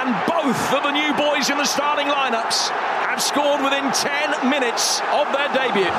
and 0.00 0.14
both 0.26 0.72
of 0.72 0.82
the 0.82 0.92
new 0.92 1.12
boys 1.14 1.50
in 1.50 1.58
the 1.58 1.64
starting 1.64 2.08
lineups 2.08 2.70
have 2.70 3.20
scored 3.20 3.60
within 3.62 3.92
10 3.92 4.48
minutes 4.48 5.02
of 5.12 5.26
their 5.32 5.48
debut. 5.52 5.92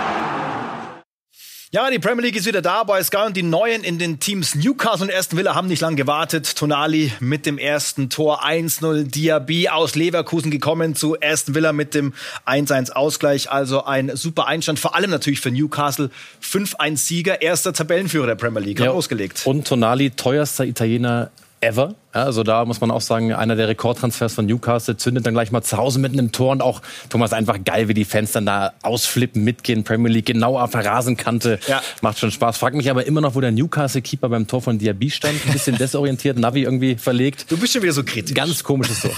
Ja, 1.73 1.89
die 1.89 1.99
Premier 1.99 2.23
League 2.23 2.35
ist 2.35 2.45
wieder 2.45 2.61
da 2.61 2.83
bei 2.83 3.01
Sky 3.01 3.27
und 3.27 3.37
die 3.37 3.43
Neuen 3.43 3.85
in 3.85 3.97
den 3.97 4.19
Teams 4.19 4.55
Newcastle 4.55 5.07
und 5.07 5.13
Aston 5.13 5.39
Villa 5.39 5.55
haben 5.55 5.69
nicht 5.69 5.79
lange 5.79 5.95
gewartet. 5.95 6.57
Tonali 6.57 7.13
mit 7.21 7.45
dem 7.45 7.57
ersten 7.57 8.09
Tor 8.09 8.43
1-0, 8.43 9.03
Diaby 9.03 9.69
aus 9.69 9.95
Leverkusen 9.95 10.51
gekommen 10.51 10.95
zu 10.95 11.15
Aston 11.21 11.55
Villa 11.55 11.71
mit 11.71 11.93
dem 11.93 12.13
1-1 12.45 12.91
Ausgleich. 12.91 13.51
Also 13.51 13.85
ein 13.85 14.13
super 14.17 14.47
Einstand, 14.47 14.79
vor 14.79 14.95
allem 14.95 15.11
natürlich 15.11 15.39
für 15.39 15.51
Newcastle. 15.51 16.09
5-1 16.43 16.97
Sieger, 16.97 17.41
erster 17.41 17.71
Tabellenführer 17.71 18.27
der 18.27 18.35
Premier 18.35 18.59
League, 18.59 18.81
ja. 18.81 18.91
ausgelegt. 18.91 19.43
Und 19.45 19.65
Tonali, 19.65 20.09
teuerster 20.11 20.65
Italiener 20.65 21.31
ever. 21.61 21.95
Ja, 22.13 22.23
also 22.23 22.43
da 22.43 22.65
muss 22.65 22.81
man 22.81 22.91
auch 22.91 22.99
sagen, 22.99 23.33
einer 23.33 23.55
der 23.55 23.69
Rekordtransfers 23.69 24.33
von 24.33 24.45
Newcastle 24.45 24.97
zündet 24.97 25.25
dann 25.25 25.33
gleich 25.33 25.51
mal 25.51 25.61
zu 25.61 25.77
Hause 25.77 25.97
mitten 25.99 26.19
im 26.19 26.33
Tor 26.33 26.51
und 26.51 26.61
auch 26.61 26.81
Thomas 27.09 27.31
einfach 27.31 27.57
geil, 27.63 27.87
wie 27.87 27.93
die 27.93 28.03
Fans 28.03 28.33
dann 28.33 28.45
da 28.45 28.73
ausflippen, 28.81 29.43
mitgehen, 29.43 29.85
Premier 29.85 30.11
League 30.11 30.25
genau 30.25 30.59
auf 30.59 30.71
der 30.71 30.85
Rasenkante. 30.85 31.59
Ja. 31.67 31.81
Macht 32.01 32.19
schon 32.19 32.31
Spaß. 32.31 32.57
Frag 32.57 32.73
mich 32.73 32.89
aber 32.89 33.07
immer 33.07 33.21
noch, 33.21 33.35
wo 33.35 33.39
der 33.41 33.51
Newcastle-Keeper 33.51 34.27
beim 34.27 34.45
Tor 34.45 34.61
von 34.61 34.77
Diaby 34.77 35.09
stand. 35.09 35.35
Ein 35.45 35.53
bisschen 35.53 35.77
desorientiert, 35.77 36.37
Navi 36.37 36.63
irgendwie 36.63 36.95
verlegt. 36.95 37.45
Du 37.49 37.57
bist 37.57 37.73
schon 37.73 37.81
wieder 37.81 37.93
so 37.93 38.03
kritisch. 38.03 38.35
Ganz 38.35 38.61
komisches 38.61 39.01
Tor. 39.01 39.11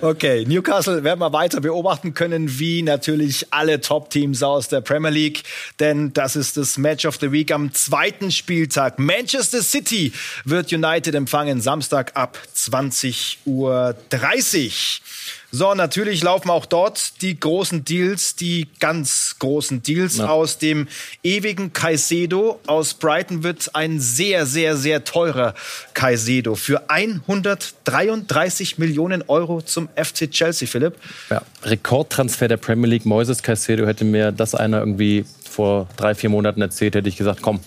okay, 0.08 0.44
Newcastle 0.46 1.02
werden 1.02 1.18
wir 1.18 1.32
weiter 1.32 1.60
beobachten 1.60 2.14
können, 2.14 2.60
wie 2.60 2.82
natürlich 2.82 3.48
alle 3.50 3.80
Top-Teams 3.80 4.44
aus 4.44 4.68
der 4.68 4.80
Premier 4.80 5.10
League. 5.10 5.42
Denn 5.80 6.12
das 6.12 6.36
ist 6.36 6.56
das 6.56 6.78
Match 6.78 7.04
of 7.04 7.16
the 7.20 7.32
Week 7.32 7.50
am 7.50 7.74
zweiten 7.74 8.30
Spieltag. 8.30 9.00
Manchester 9.00 9.60
City 9.62 10.12
wird 10.44 10.72
United 10.72 11.16
empfangen. 11.16 11.60
Samstag 11.60 11.79
Samstag 11.80 12.12
ab 12.14 12.36
20.30 12.54 13.40
Uhr. 13.46 13.94
So, 15.50 15.74
natürlich 15.74 16.22
laufen 16.22 16.50
auch 16.50 16.66
dort 16.66 17.22
die 17.22 17.40
großen 17.40 17.86
Deals, 17.86 18.36
die 18.36 18.68
ganz 18.80 19.36
großen 19.38 19.82
Deals 19.82 20.18
ja. 20.18 20.28
aus 20.28 20.58
dem 20.58 20.88
ewigen 21.22 21.72
Caicedo. 21.72 22.60
Aus 22.66 22.92
Brighton 22.92 23.42
wird 23.42 23.74
ein 23.74 23.98
sehr, 23.98 24.44
sehr, 24.44 24.76
sehr 24.76 25.04
teurer 25.04 25.54
Caicedo 25.94 26.54
für 26.54 26.90
133 26.90 28.76
Millionen 28.76 29.22
Euro 29.26 29.62
zum 29.62 29.88
FC 29.96 30.30
Chelsea, 30.30 30.68
Philipp. 30.68 30.96
Ja, 31.30 31.40
Rekordtransfer 31.62 32.46
der 32.46 32.58
Premier 32.58 32.90
League. 32.90 33.06
Moises 33.06 33.42
Caicedo 33.42 33.86
hätte 33.86 34.04
mir 34.04 34.32
das 34.32 34.54
einer 34.54 34.80
irgendwie 34.80 35.24
vor 35.48 35.88
drei, 35.96 36.14
vier 36.14 36.28
Monaten 36.28 36.60
erzählt, 36.60 36.94
hätte 36.94 37.08
ich 37.08 37.16
gesagt, 37.16 37.40
komm, 37.40 37.60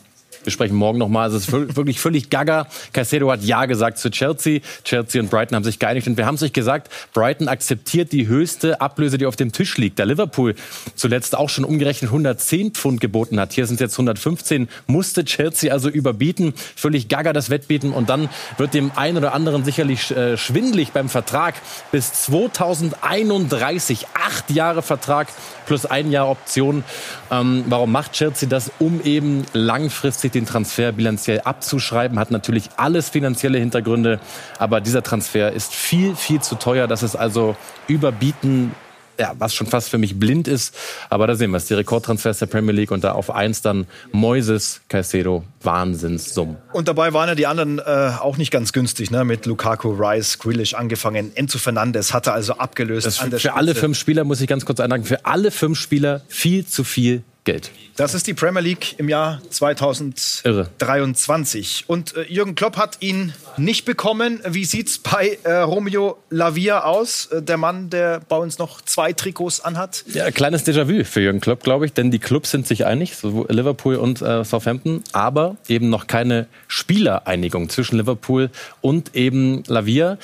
wir 0.44 0.52
sprechen 0.52 0.76
morgen 0.76 0.98
nochmal. 0.98 1.30
Es 1.30 1.36
ist 1.36 1.52
wirklich 1.52 2.00
völlig 2.00 2.30
gaga. 2.30 2.68
Caicedo 2.92 3.32
hat 3.32 3.44
Ja 3.44 3.66
gesagt 3.66 3.98
zu 3.98 4.12
Chelsea. 4.12 4.60
Chelsea 4.84 5.22
und 5.22 5.30
Brighton 5.30 5.56
haben 5.56 5.64
sich 5.64 5.80
geeinigt. 5.80 6.08
Und 6.08 6.18
wir 6.18 6.26
haben 6.26 6.36
es 6.36 6.44
euch 6.44 6.54
gesagt, 6.54 6.92
Brighton 7.14 7.48
akzeptiert 7.48 8.12
die 8.12 8.28
höchste 8.28 8.82
Ablöse, 8.82 9.18
die 9.18 9.26
auf 9.26 9.36
dem 9.36 9.52
Tisch 9.52 9.78
liegt. 9.78 10.00
Da 10.00 10.04
Liverpool 10.04 10.56
zuletzt 10.96 11.36
auch 11.36 11.50
schon 11.50 11.64
umgerechnet 11.64 12.10
110 12.10 12.72
Pfund 12.72 13.00
geboten 13.00 13.40
hat. 13.40 13.54
Hier 13.54 13.66
sind 13.66 13.76
es 13.76 13.82
jetzt 13.82 13.94
115. 13.94 14.68
Musste 14.88 15.24
Chelsea 15.24 15.72
also 15.72 15.90
überbieten. 15.90 16.54
Völlig 16.76 17.08
gaga 17.08 17.34
das 17.34 17.50
Wettbieten. 17.50 17.94
Und 17.94 18.10
dann 18.10 18.30
wird 18.58 18.74
dem 18.74 18.92
einen 18.96 19.18
oder 19.18 19.34
anderen 19.34 19.64
sicherlich 19.64 20.12
äh, 20.12 20.38
schwindlig 20.38 20.92
beim 20.92 21.10
Vertrag. 21.10 21.56
Bis 21.92 22.12
2031. 22.24 24.08
Acht 24.14 24.52
Jahre 24.52 24.82
Vertrag 24.82 25.28
plus 25.66 25.86
ein 25.86 26.12
Jahr 26.12 26.30
Option. 26.30 26.84
Ähm, 27.32 27.64
warum 27.68 27.92
macht 27.92 28.14
Chelsea 28.14 28.50
das? 28.50 28.72
Um 28.80 29.02
eben 29.02 29.46
langfristig 29.54 30.33
den 30.36 30.46
Transfer 30.46 30.92
bilanziell 30.92 31.42
abzuschreiben. 31.42 32.20
Hat 32.20 32.32
natürlich 32.32 32.70
alles 32.78 33.10
finanzielle 33.10 33.60
Hintergründe. 33.60 34.20
Aber 34.60 34.82
dieser 34.82 35.04
Transfer 35.04 35.52
ist 35.52 35.74
viel, 35.74 36.16
viel 36.16 36.42
zu 36.42 36.56
teuer. 36.56 36.88
Das 36.88 37.04
ist 37.04 37.16
also 37.16 37.56
überbieten 37.88 38.72
ja, 39.20 39.34
was 39.38 39.54
schon 39.54 39.68
fast 39.68 39.90
für 39.90 39.98
mich 39.98 40.20
blind 40.20 40.48
ist. 40.48 40.76
Aber 41.10 41.28
da 41.28 41.36
sehen 41.36 41.52
wir 41.52 41.58
es, 41.58 41.66
die 41.66 41.74
Rekordtransfers 41.74 42.40
der 42.40 42.48
Premier 42.48 42.74
League 42.74 42.92
und 42.92 43.04
da 43.04 43.12
auf 43.14 43.30
eins 43.30 43.62
dann 43.62 43.86
Moises, 44.12 44.82
Caicedo, 44.90 45.44
Wahnsinnssummen. 45.62 46.58
Und 46.72 46.88
dabei 46.88 47.14
waren 47.14 47.30
ja 47.30 47.36
die 47.36 47.48
anderen 47.48 47.80
äh, 47.80 48.12
auch 48.20 48.38
nicht 48.38 48.52
ganz 48.52 48.74
günstig, 48.74 49.12
ne? 49.12 49.24
mit 49.24 49.46
Lukaku, 49.46 49.92
Rice, 49.92 50.40
Grealish 50.40 50.74
angefangen. 50.74 51.32
Enzo 51.36 51.60
Fernandes 51.60 52.14
hatte 52.14 52.34
also 52.34 52.54
abgelöst. 52.54 53.06
Das 53.06 53.18
für, 53.18 53.40
für 53.40 53.54
alle 53.54 53.76
fünf 53.76 53.98
Spieler, 53.98 54.24
muss 54.24 54.42
ich 54.42 54.48
ganz 54.48 54.66
kurz 54.66 54.80
einhaken, 54.80 55.06
für 55.06 55.26
alle 55.26 55.52
fünf 55.52 55.80
Spieler 55.80 56.22
viel 56.28 56.66
zu 56.66 56.84
viel 56.84 57.24
Geld. 57.46 57.72
Das 57.96 58.14
ist 58.14 58.28
die 58.28 58.34
Premier 58.34 58.62
League 58.62 58.96
im 58.98 59.08
Jahr 59.10 59.42
2023. 59.50 61.86
Irre. 61.86 61.94
Und 61.94 62.16
äh, 62.16 62.24
Jürgen 62.24 62.56
Klopp 62.56 62.78
hat 62.78 62.98
ihn 63.02 63.34
nicht 63.58 63.86
bekommen. 63.86 64.40
Wie 64.48 64.66
sieht 64.66 64.88
es 64.88 64.98
bei 65.00 65.38
äh, 65.44 65.58
Romeo 65.58 66.18
Lavia 66.30 66.86
aus? 66.86 67.26
Äh, 67.28 67.42
der 67.42 67.58
Mann, 67.58 67.90
der 67.90 68.22
bei 68.28 68.38
uns 68.38 68.60
noch 68.60 68.82
zwei 68.82 69.14
Trikots 69.14 69.60
anhat. 69.60 70.06
Ja, 70.14 70.32
kleines 70.32 70.66
Déjà-vu 70.66 71.04
für 71.04 71.22
Jürgen 71.22 71.42
Klopp, 71.42 71.64
glaube 71.64 71.86
ich, 71.86 71.94
denn 71.94 72.12
die 72.12 72.20
Clubs 72.20 72.52
sind 72.52 72.66
sich 72.66 72.86
einig, 72.86 73.16
so 73.16 73.46
Liverpool 73.50 73.96
und 73.96 74.22
äh, 74.22 74.46
Southampton, 74.46 75.04
aber 75.12 75.58
eben 75.68 75.90
noch 75.90 76.08
keine 76.08 76.48
Spielereinigung 76.68 77.70
zwischen 77.70 77.98
Liverpool 77.98 78.50
und 78.82 79.16
eben 79.16 79.64
Lavia. 79.68 80.18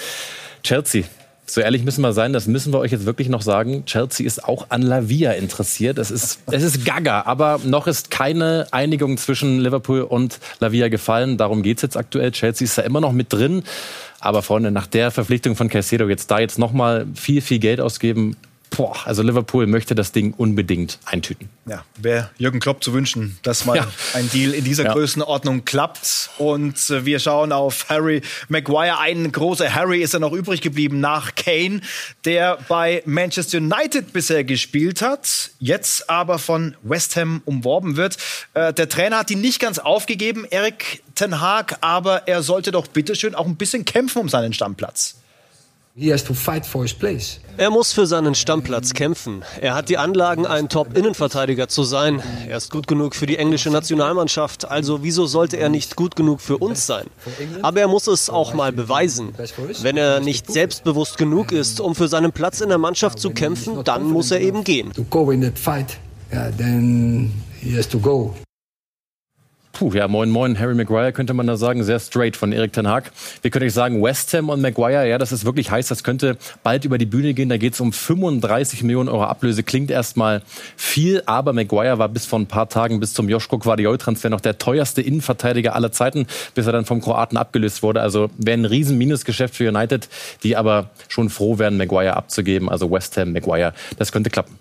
Chelsea 0.64 1.04
so 1.54 1.62
ehrlich 1.62 1.84
müssen 1.84 2.02
wir 2.02 2.14
sein, 2.14 2.34
das 2.34 2.48
müssen 2.48 2.74
wir 2.74 2.80
euch 2.80 2.92
jetzt 2.92 3.06
wirklich 3.06 3.30
noch 3.30 3.42
sagen. 3.42 3.86
Chelsea 3.86 4.26
ist 4.26 4.44
auch 4.44 4.68
an 4.70 4.82
Lavia 4.82 5.32
interessiert. 5.32 5.98
Es 5.98 6.12
ist, 6.12 6.40
es 6.52 6.64
ist 6.64 6.86
gaga, 6.86 7.24
aber 7.26 7.60
noch 7.64 7.88
ist 7.88 8.12
keine 8.12 8.68
Einigung 8.72 9.18
zwischen 9.18 9.60
Liverpool 9.60 10.02
und 10.02 10.40
Lavia 10.60 10.90
gefallen. 10.90 11.38
Darum 11.38 11.64
geht 11.64 11.78
es 11.78 11.82
jetzt 11.84 11.98
aktuell. 11.98 12.32
Chelsea 12.32 12.66
ist 12.66 12.78
da 12.78 12.84
immer 12.84 13.02
noch 13.02 13.12
mit 13.12 13.32
drin. 13.32 13.64
Aber 14.20 14.42
Freunde, 14.42 14.72
nach 14.72 14.88
der 14.88 15.12
Verpflichtung 15.12 15.56
von 15.56 15.70
Caicedo 15.70 16.08
jetzt 16.10 16.30
da 16.30 16.40
jetzt 16.40 16.60
nochmal 16.60 17.08
viel, 17.16 17.42
viel 17.42 17.60
Geld 17.60 17.80
ausgeben, 17.80 18.36
boah, 18.70 18.96
also 19.06 19.22
Liverpool 19.22 19.68
möchte 19.68 19.96
das 19.96 20.12
Ding 20.12 20.34
unbedingt 20.34 21.00
eintüten. 21.06 21.50
Ja, 21.66 21.84
wäre 21.98 22.30
Jürgen 22.38 22.60
Klopp 22.60 22.84
zu 22.84 22.94
wünschen, 22.94 23.38
dass 23.44 23.66
mal 23.66 23.78
ja. 23.78 23.88
ein 24.14 24.30
Deal 24.30 24.54
in 24.54 24.64
dieser 24.64 24.86
ja. 24.86 24.94
Größenordnung 24.94 25.66
klappt. 25.66 26.30
Und 26.38 26.90
äh, 26.90 27.06
wir 27.06 27.20
schauen 27.20 27.52
auf 27.52 27.90
Harry 27.90 28.22
Maguire. 28.48 29.00
Ein 29.00 29.32
großer 29.32 29.74
Harry 29.74 30.02
ist 30.02 30.14
er 30.14 30.20
noch 30.20 30.34
übrig 30.34 30.62
geblieben 30.62 31.00
nach 31.00 31.36
Kane, 31.36 31.82
der 32.26 32.58
bei 32.68 33.04
Manchester 33.06 33.58
United 33.58 34.14
bisher 34.14 34.44
gespielt 34.44 35.02
hat, 35.02 35.52
jetzt 35.60 36.10
aber 36.10 36.40
von 36.40 36.76
West 36.84 37.16
Ham 37.16 37.42
umworben 37.46 37.98
wird. 37.98 38.18
Äh, 38.54 38.74
der 38.74 38.90
Trainer 38.90 39.20
hat 39.20 39.32
ihn 39.32 39.42
nicht 39.42 39.60
ganz 39.60 39.80
aufgegeben, 39.80 40.46
Eric 40.50 41.04
Ten 41.16 41.40
Haag, 41.40 41.78
aber 41.82 42.28
er 42.28 42.44
sollte 42.44 42.72
doch 42.72 42.88
bitteschön 42.88 43.36
auch 43.36 43.46
ein 43.46 43.58
bisschen 43.58 43.86
kämpfen 43.86 44.20
um 44.20 44.30
seinen 44.30 44.54
Stammplatz. 44.54 45.16
Er 47.58 47.70
muss 47.72 47.92
für 47.92 48.08
seinen 48.08 48.34
Stammplatz 48.34 48.94
kämpfen. 48.94 49.44
Er 49.60 49.76
hat 49.76 49.90
die 49.90 49.98
Anlagen, 49.98 50.46
ein 50.46 50.70
Top-Innenverteidiger 50.70 51.68
zu 51.68 51.84
sein. 51.84 52.24
Er 52.48 52.56
ist 52.56 52.72
gut 52.72 52.88
genug 52.88 53.16
für 53.16 53.26
die 53.26 53.36
englische 53.36 53.70
Nationalmannschaft. 53.70 54.64
Also 54.64 55.04
wieso 55.04 55.26
sollte 55.26 55.58
er 55.58 55.68
nicht 55.68 55.98
gut 55.98 56.16
genug 56.16 56.40
für 56.40 56.58
uns 56.58 56.88
sein? 56.88 57.08
Aber 57.64 57.82
er 57.82 57.90
muss 57.90 58.08
es 58.08 58.30
auch 58.30 58.54
mal 58.54 58.72
beweisen. 58.72 59.34
Wenn 59.82 59.98
er 59.98 60.22
nicht 60.22 60.50
selbstbewusst 60.50 61.18
genug 61.18 61.52
ist, 61.52 61.82
um 61.82 61.96
für 61.96 62.08
seinen 62.08 62.32
Platz 62.32 62.62
in 62.62 62.70
der 62.70 62.78
Mannschaft 62.78 63.20
zu 63.20 63.32
kämpfen, 63.32 63.84
dann 63.84 64.06
muss 64.06 64.32
er 64.32 64.40
eben 64.40 64.64
gehen. 64.64 64.94
Puh, 69.80 69.94
ja, 69.94 70.10
moin, 70.10 70.30
moin, 70.30 70.60
Harry 70.60 70.76
Maguire 70.76 71.14
könnte 71.14 71.34
man 71.34 71.48
da 71.48 71.56
sagen, 71.56 71.86
sehr 71.86 72.02
straight 72.02 72.36
von 72.36 72.52
Erik 72.52 72.74
Ten 72.74 72.86
Hag. 72.86 73.14
Wir 73.42 73.50
können 73.50 73.64
euch 73.64 73.74
sagen, 73.74 74.04
West 74.04 74.34
Ham 74.34 74.50
und 74.50 74.60
Maguire, 74.60 75.08
ja, 75.08 75.18
das 75.18 75.32
ist 75.32 75.46
wirklich 75.46 75.72
heiß, 75.72 75.88
das 75.88 76.04
könnte 76.04 76.36
bald 76.64 76.84
über 76.84 76.98
die 76.98 77.06
Bühne 77.06 77.34
gehen. 77.34 77.48
Da 77.48 77.56
geht 77.56 77.76
es 77.76 77.80
um 77.80 77.94
35 77.94 78.84
Millionen 78.84 79.08
Euro 79.08 79.24
Ablöse. 79.24 79.64
Klingt 79.64 79.90
erstmal 79.90 80.42
viel, 80.76 81.24
aber 81.28 81.54
Maguire 81.54 81.98
war 81.98 82.10
bis 82.10 82.26
vor 82.26 82.40
ein 82.40 82.48
paar 82.48 82.68
Tagen, 82.68 83.00
bis 83.00 83.14
zum 83.14 83.30
Joschko 83.30 83.58
Guardiol-Transfer 83.58 84.30
noch 84.30 84.42
der 84.42 84.58
teuerste 84.58 85.02
Innenverteidiger 85.02 85.74
aller 85.76 85.94
Zeiten, 85.94 86.28
bis 86.56 86.66
er 86.66 86.74
dann 86.74 86.84
vom 86.84 87.00
Kroaten 87.00 87.38
abgelöst 87.38 87.82
wurde. 87.82 88.02
Also 88.02 88.30
wäre 88.38 88.58
ein 88.58 88.66
riesen 88.66 88.98
Minusgeschäft 88.98 89.56
für 89.56 89.70
United, 89.70 90.10
die 90.44 90.58
aber 90.58 90.90
schon 91.08 91.30
froh 91.30 91.58
wären, 91.58 91.78
Maguire 91.78 92.18
abzugeben. 92.18 92.68
Also 92.68 92.92
West 92.92 93.16
Ham, 93.16 93.32
Maguire, 93.32 93.74
das 93.98 94.12
könnte 94.12 94.30
klappen. 94.30 94.60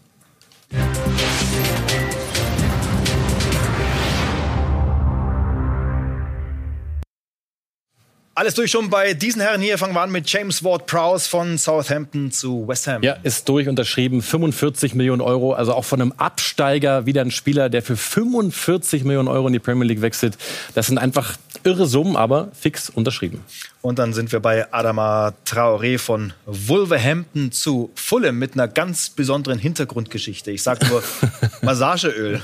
Alles 8.39 8.55
durch 8.55 8.71
schon 8.71 8.89
bei 8.89 9.15
diesen 9.15 9.43
Herren 9.43 9.61
hier. 9.61 9.79
Fangen 9.79 9.95
wir 9.95 10.01
an 10.01 10.13
mit 10.13 10.31
James 10.31 10.63
Ward-Prowse 10.63 11.29
von 11.29 11.59
Southampton 11.59 12.31
zu 12.31 12.69
West 12.69 12.87
Ham. 12.87 13.03
Ja, 13.03 13.17
ist 13.25 13.49
durch 13.49 13.69
unterschrieben. 13.69 14.23
45 14.23 14.95
Millionen 14.95 15.21
Euro. 15.21 15.55
Also 15.55 15.75
auch 15.75 15.85
von 15.85 16.01
einem 16.01 16.13
Absteiger 16.19 17.05
wieder 17.05 17.23
ein 17.23 17.33
Spieler, 17.33 17.69
der 17.69 17.83
für 17.83 17.97
45 17.97 19.03
Millionen 19.03 19.27
Euro 19.27 19.49
in 19.49 19.55
die 19.55 19.59
Premier 19.59 19.89
League 19.89 20.03
wechselt. 20.03 20.39
Das 20.77 20.87
sind 20.87 20.99
einfach 20.99 21.37
irre 21.65 21.89
Summen, 21.89 22.15
aber 22.15 22.53
fix 22.53 22.91
unterschrieben. 22.91 23.43
Und 23.81 24.01
dann 24.01 24.13
sind 24.13 24.33
wir 24.33 24.41
bei 24.41 24.73
Adama 24.73 25.35
Traoré 25.47 25.99
von 25.99 26.33
Wolverhampton 26.47 27.53
zu 27.53 27.93
Fulham 27.95 28.37
mit 28.37 28.55
einer 28.55 28.67
ganz 28.67 29.09
besonderen 29.11 29.61
Hintergrundgeschichte. 29.61 30.51
Ich 30.51 30.65
sage 30.65 30.85
nur 30.89 31.01
Massageöl. 31.63 32.43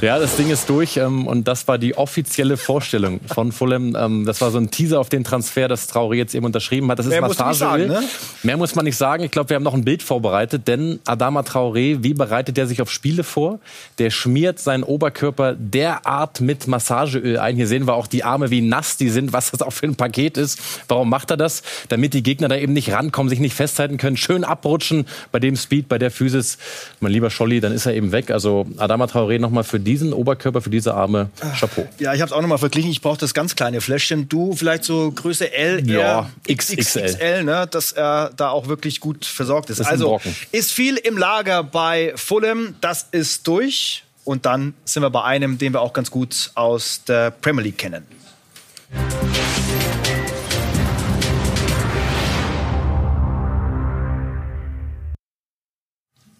Ja, 0.00 0.20
das 0.20 0.36
Ding 0.36 0.48
ist 0.48 0.68
durch 0.70 0.96
ähm, 0.96 1.26
und 1.26 1.48
das 1.48 1.66
war 1.66 1.78
die 1.78 1.96
offizielle 1.96 2.56
Vorstellung 2.56 3.20
von 3.26 3.50
Fulham. 3.50 3.96
Ähm, 3.96 4.24
das 4.26 4.40
war 4.40 4.52
so 4.52 4.58
ein 4.58 4.70
Teaser 4.70 5.00
auf 5.00 5.08
den 5.08 5.24
Transfer, 5.24 5.66
das 5.66 5.92
Traoré 5.92 6.14
jetzt 6.14 6.36
eben 6.36 6.46
unterschrieben 6.46 6.88
hat. 6.88 7.00
Das 7.00 7.06
ist 7.06 7.10
Mehr 7.10 7.20
Massageöl. 7.20 7.54
Sagen, 7.54 7.86
ne? 7.88 8.02
Mehr 8.44 8.56
muss 8.56 8.76
man 8.76 8.84
nicht 8.84 8.96
sagen. 8.96 9.24
Ich 9.24 9.32
glaube, 9.32 9.50
wir 9.50 9.56
haben 9.56 9.64
noch 9.64 9.74
ein 9.74 9.84
Bild 9.84 10.04
vorbereitet, 10.04 10.68
denn 10.68 11.00
Adama 11.04 11.40
Traoré, 11.40 12.04
wie 12.04 12.14
bereitet 12.14 12.58
er 12.58 12.68
sich 12.68 12.80
auf 12.80 12.92
Spiele 12.92 13.24
vor? 13.24 13.58
Der 13.98 14.10
schmiert 14.10 14.60
seinen 14.60 14.84
Oberkörper 14.84 15.54
derart 15.54 16.40
mit 16.40 16.68
Massageöl 16.68 17.38
ein. 17.38 17.56
Hier 17.56 17.66
sehen 17.66 17.88
wir 17.88 17.94
auch 17.94 18.06
die 18.06 18.22
Arme, 18.22 18.50
wie 18.50 18.60
nass 18.60 18.96
die 18.96 19.08
sind, 19.08 19.32
was 19.32 19.50
das 19.50 19.62
auch 19.62 19.72
für 19.72 19.86
ein 19.86 19.96
Paket 19.96 20.36
ist. 20.36 20.60
Warum 20.88 21.10
macht 21.10 21.30
er 21.30 21.36
das? 21.36 21.62
Damit 21.88 22.14
die 22.14 22.22
Gegner 22.22 22.48
da 22.48 22.56
eben 22.56 22.72
nicht 22.72 22.92
rankommen, 22.92 23.28
sich 23.28 23.40
nicht 23.40 23.54
festhalten 23.54 23.96
können, 23.96 24.16
schön 24.16 24.44
abrutschen 24.44 25.06
bei 25.32 25.38
dem 25.38 25.56
Speed, 25.56 25.88
bei 25.88 25.98
der 25.98 26.10
Physis. 26.10 26.58
Mein 27.00 27.12
lieber 27.12 27.30
Scholli, 27.30 27.60
dann 27.60 27.72
ist 27.72 27.86
er 27.86 27.94
eben 27.94 28.12
weg. 28.12 28.30
Also 28.30 28.66
Adama 28.76 29.06
Traoré 29.06 29.38
nochmal 29.38 29.64
für 29.64 29.80
diesen 29.80 30.12
Oberkörper, 30.12 30.60
für 30.60 30.70
diese 30.70 30.94
Arme, 30.94 31.30
Chapeau. 31.58 31.86
Ja, 31.98 32.14
ich 32.14 32.20
habe 32.20 32.30
es 32.30 32.32
auch 32.32 32.40
nochmal 32.40 32.58
verglichen. 32.58 32.90
Ich 32.90 33.00
brauche 33.00 33.18
das 33.18 33.34
ganz 33.34 33.56
kleine 33.56 33.80
Fläschchen. 33.80 34.28
Du 34.28 34.54
vielleicht 34.54 34.84
so 34.84 35.10
Größe 35.10 35.52
L, 35.52 35.88
ja, 35.88 36.30
XXL, 36.50 36.80
XXL 36.80 37.44
ne? 37.44 37.66
dass 37.70 37.92
er 37.92 38.30
da 38.36 38.50
auch 38.50 38.68
wirklich 38.68 39.00
gut 39.00 39.24
versorgt 39.24 39.70
ist. 39.70 39.80
ist 39.80 39.86
also 39.86 40.20
ist 40.52 40.72
viel 40.72 40.96
im 40.96 41.18
Lager 41.18 41.62
bei 41.62 42.12
Fulham. 42.16 42.74
Das 42.80 43.06
ist 43.10 43.46
durch. 43.46 44.02
Und 44.24 44.44
dann 44.44 44.74
sind 44.84 45.02
wir 45.02 45.10
bei 45.10 45.22
einem, 45.22 45.56
den 45.56 45.72
wir 45.72 45.80
auch 45.80 45.92
ganz 45.92 46.10
gut 46.10 46.50
aus 46.54 47.02
der 47.06 47.30
Premier 47.30 47.62
League 47.62 47.78
kennen. 47.78 48.04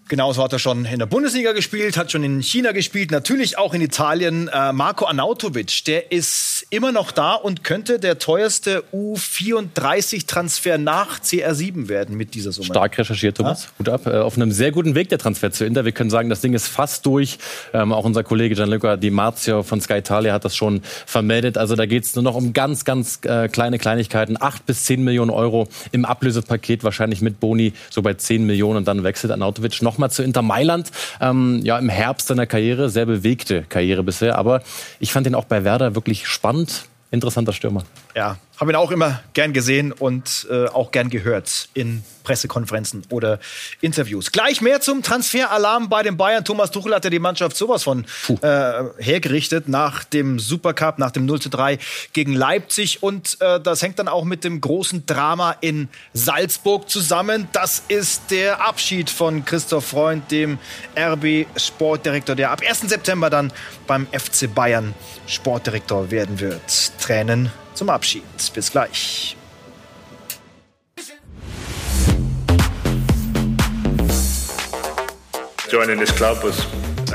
Genauso 0.09 0.41
hat 0.41 0.53
er 0.53 0.61
schon 0.61 0.85
in 0.85 1.01
der 1.01 1.07
Bundesliga 1.07 1.51
gespielt, 1.51 1.97
hat 1.97 2.13
schon 2.13 2.23
in 2.23 2.41
China 2.41 2.71
gespielt, 2.71 3.11
natürlich 3.11 3.59
auch 3.59 3.75
in 3.75 3.81
Italien. 3.81 4.47
Äh, 4.47 4.73
Marco 4.73 5.05
Arnautovic, 5.05 5.85
der 5.85 6.13
ist 6.13 6.65
immer 6.71 6.93
noch 6.93 7.11
da 7.11 7.35
und 7.35 7.65
könnte 7.65 7.99
der 7.99 8.21
teuerste 8.21 8.85
U34-Transfer 8.93 10.79
nach 10.79 11.19
CR7 11.19 11.89
werden 11.89 12.17
mit 12.17 12.35
dieser 12.35 12.53
Summe. 12.53 12.67
Stark 12.67 12.97
recherchiert, 12.99 13.39
Thomas. 13.39 13.65
Ja? 13.65 13.71
Gut 13.79 13.89
ab. 13.89 14.07
Äh, 14.07 14.19
auf 14.19 14.37
einem 14.37 14.53
sehr 14.53 14.71
guten 14.71 14.95
Weg 14.95 15.09
der 15.09 15.19
Transfer 15.19 15.51
zu 15.51 15.65
Inter. 15.65 15.85
Wir 15.85 15.91
können 15.91 16.11
sagen, 16.11 16.31
das 16.31 16.41
Ding 16.41 16.55
ist 16.55 16.69
fast 16.69 17.05
durch. 17.05 17.39
Ähm, 17.73 17.93
auch 17.93 18.05
unser 18.05 18.23
Kollege 18.23 18.55
Gianluca 18.55 18.97
Di 18.97 19.11
Marzio 19.11 19.65
von 19.65 19.81
Sky 19.81 19.95
Italia 19.95 20.33
hat 20.33 20.45
das 20.45 20.55
schon 20.55 20.83
vermeldet. 21.05 21.59
Also 21.59 21.75
da 21.75 21.85
geht 21.85 22.05
es 22.05 22.15
nur 22.15 22.23
noch 22.23 22.37
um 22.37 22.53
ganz, 22.53 22.85
ganz 22.85 23.19
äh, 23.25 23.49
kleine 23.49 23.79
Kleinigkeiten. 23.79 24.41
Acht 24.41 24.67
bis 24.67 24.85
zehn 24.85 25.03
Millionen 25.03 25.33
Euro 25.33 25.67
im 25.91 26.05
Ablösepaket, 26.05 26.85
wahrscheinlich 26.85 27.23
mit 27.23 27.41
Boni 27.41 27.73
so 27.91 28.03
bei 28.03 28.15
zehn 28.15 28.47
Millionen. 28.47 28.77
Und 28.77 28.87
dann 28.87 29.03
wechselt 29.03 29.33
Arnautovic 29.33 29.83
noch 29.83 29.96
nochmal 29.97 30.11
zu 30.11 30.23
Inter 30.23 30.43
Mailand. 30.43 30.91
Ähm, 31.21 31.61
ja, 31.63 31.79
im 31.79 31.89
Herbst 31.89 32.29
seiner 32.29 32.47
Karriere, 32.47 32.91
sehr 32.91 33.07
bewegte 33.07 33.63
Karriere 33.63 34.03
bisher. 34.03 34.39
Aber 34.39 34.63
ich 35.01 35.13
fand 35.13 35.27
ihn 35.27 35.35
auch 35.35 35.47
bei 35.47 35.65
Werder 35.65 35.95
wirklich 35.95 36.27
spannend. 36.27 36.85
Interessanter 37.11 37.53
Stürmer. 37.53 37.85
Ja, 38.15 38.37
habe 38.59 38.73
ihn 38.73 38.77
auch 38.77 38.91
immer 38.91 39.23
gern 39.35 39.53
gesehen 39.53 39.93
und 39.93 40.47
äh, 40.51 40.67
auch 40.67 40.91
gern 40.91 41.11
gehört 41.11 41.69
in 41.75 42.03
Pressekonferenzen 42.25 43.05
oder 43.11 43.39
Interviews. 43.81 44.33
Gleich 44.33 44.61
mehr 44.61 44.81
zum 44.81 45.03
Transferalarm 45.03 45.89
bei 45.89 46.03
den 46.03 46.17
Bayern. 46.17 46.45
Thomas 46.45 46.71
Tuchel 46.71 46.95
hat 46.95 47.05
ja 47.05 47.11
die 47.11 47.21
Mannschaft 47.21 47.57
sowas 47.57 47.85
von 47.85 48.05
äh, 48.43 48.83
hergerichtet 48.99 49.69
nach 49.69 50.03
dem 50.05 50.39
Supercup, 50.39 50.99
nach 50.99 51.13
dem 51.13 51.25
0 51.27 51.41
zu 51.41 51.51
3 51.51 51.79
gegen 52.13 52.33
Leipzig. 52.33 53.03
Und 53.03 53.41
äh, 53.41 53.61
das 53.61 53.83
hängt 53.83 53.99
dann 53.99 54.09
auch 54.09 54.25
mit 54.25 54.43
dem 54.43 54.61
großen 54.61 55.07
Drama 55.07 55.55
in 55.61 55.89
Salzburg 56.15 56.91
zusammen. 56.91 57.49
Das 57.53 57.83
ist 57.89 58.31
der 58.31 58.67
Abschied 58.67 59.09
von 59.09 59.45
Christoph 59.45 59.87
Freund, 59.87 60.31
dem 60.33 60.59
RB 60.99 61.47
Sportdirektor, 61.57 62.35
der 62.35 62.51
ab 62.51 62.61
1. 62.67 62.81
September 62.81 63.31
dann 63.31 63.53
beim 63.87 64.07
FC 64.09 64.53
Bayern 64.53 64.95
Sportdirektor 65.27 66.11
werden 66.11 66.41
wird. 66.41 66.61
Tränen 67.01 67.53
zum 67.77 67.91
Abschied. 67.91 68.25
Bis 68.55 68.71
gleich. 68.71 69.37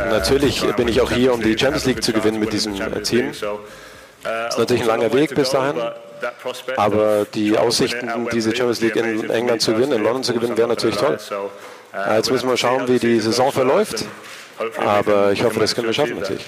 Natürlich 0.10 0.62
bin 0.76 0.88
ich 0.88 1.02
auch 1.02 1.12
hier, 1.12 1.34
um 1.34 1.42
die 1.42 1.58
Champions 1.58 1.86
League 1.86 2.04
zu 2.04 2.14
gewinnen 2.14 2.40
mit 2.40 2.54
diesem 2.54 2.76
Team. 3.04 3.30
Es 3.30 3.42
ist 4.54 4.58
natürlich 4.58 4.84
ein 4.84 4.88
langer 4.88 5.12
Weg 5.14 5.34
bis 5.34 5.50
dahin, 5.50 5.82
aber 6.78 7.26
die 7.34 7.58
Aussichten, 7.58 8.10
diese 8.32 8.56
Champions 8.56 8.82
League 8.82 8.96
in 8.96 9.30
England 9.30 9.62
zu 9.62 9.74
gewinnen, 9.74 9.94
in 9.94 10.04
London 10.04 10.24
zu 10.24 10.34
gewinnen, 10.34 10.58
wären 10.58 10.70
natürlich 10.70 10.98
toll. 10.98 11.18
Jetzt 12.16 12.32
müssen 12.32 12.50
wir 12.50 12.58
schauen, 12.58 12.88
wie 12.88 13.00
die 13.00 13.20
Saison 13.20 13.52
verläuft, 13.52 14.06
aber 14.78 15.32
ich 15.32 15.44
hoffe, 15.44 15.60
das 15.60 15.74
können 15.74 15.88
wir 15.88 15.94
schaffen 15.94 16.20
natürlich. 16.20 16.46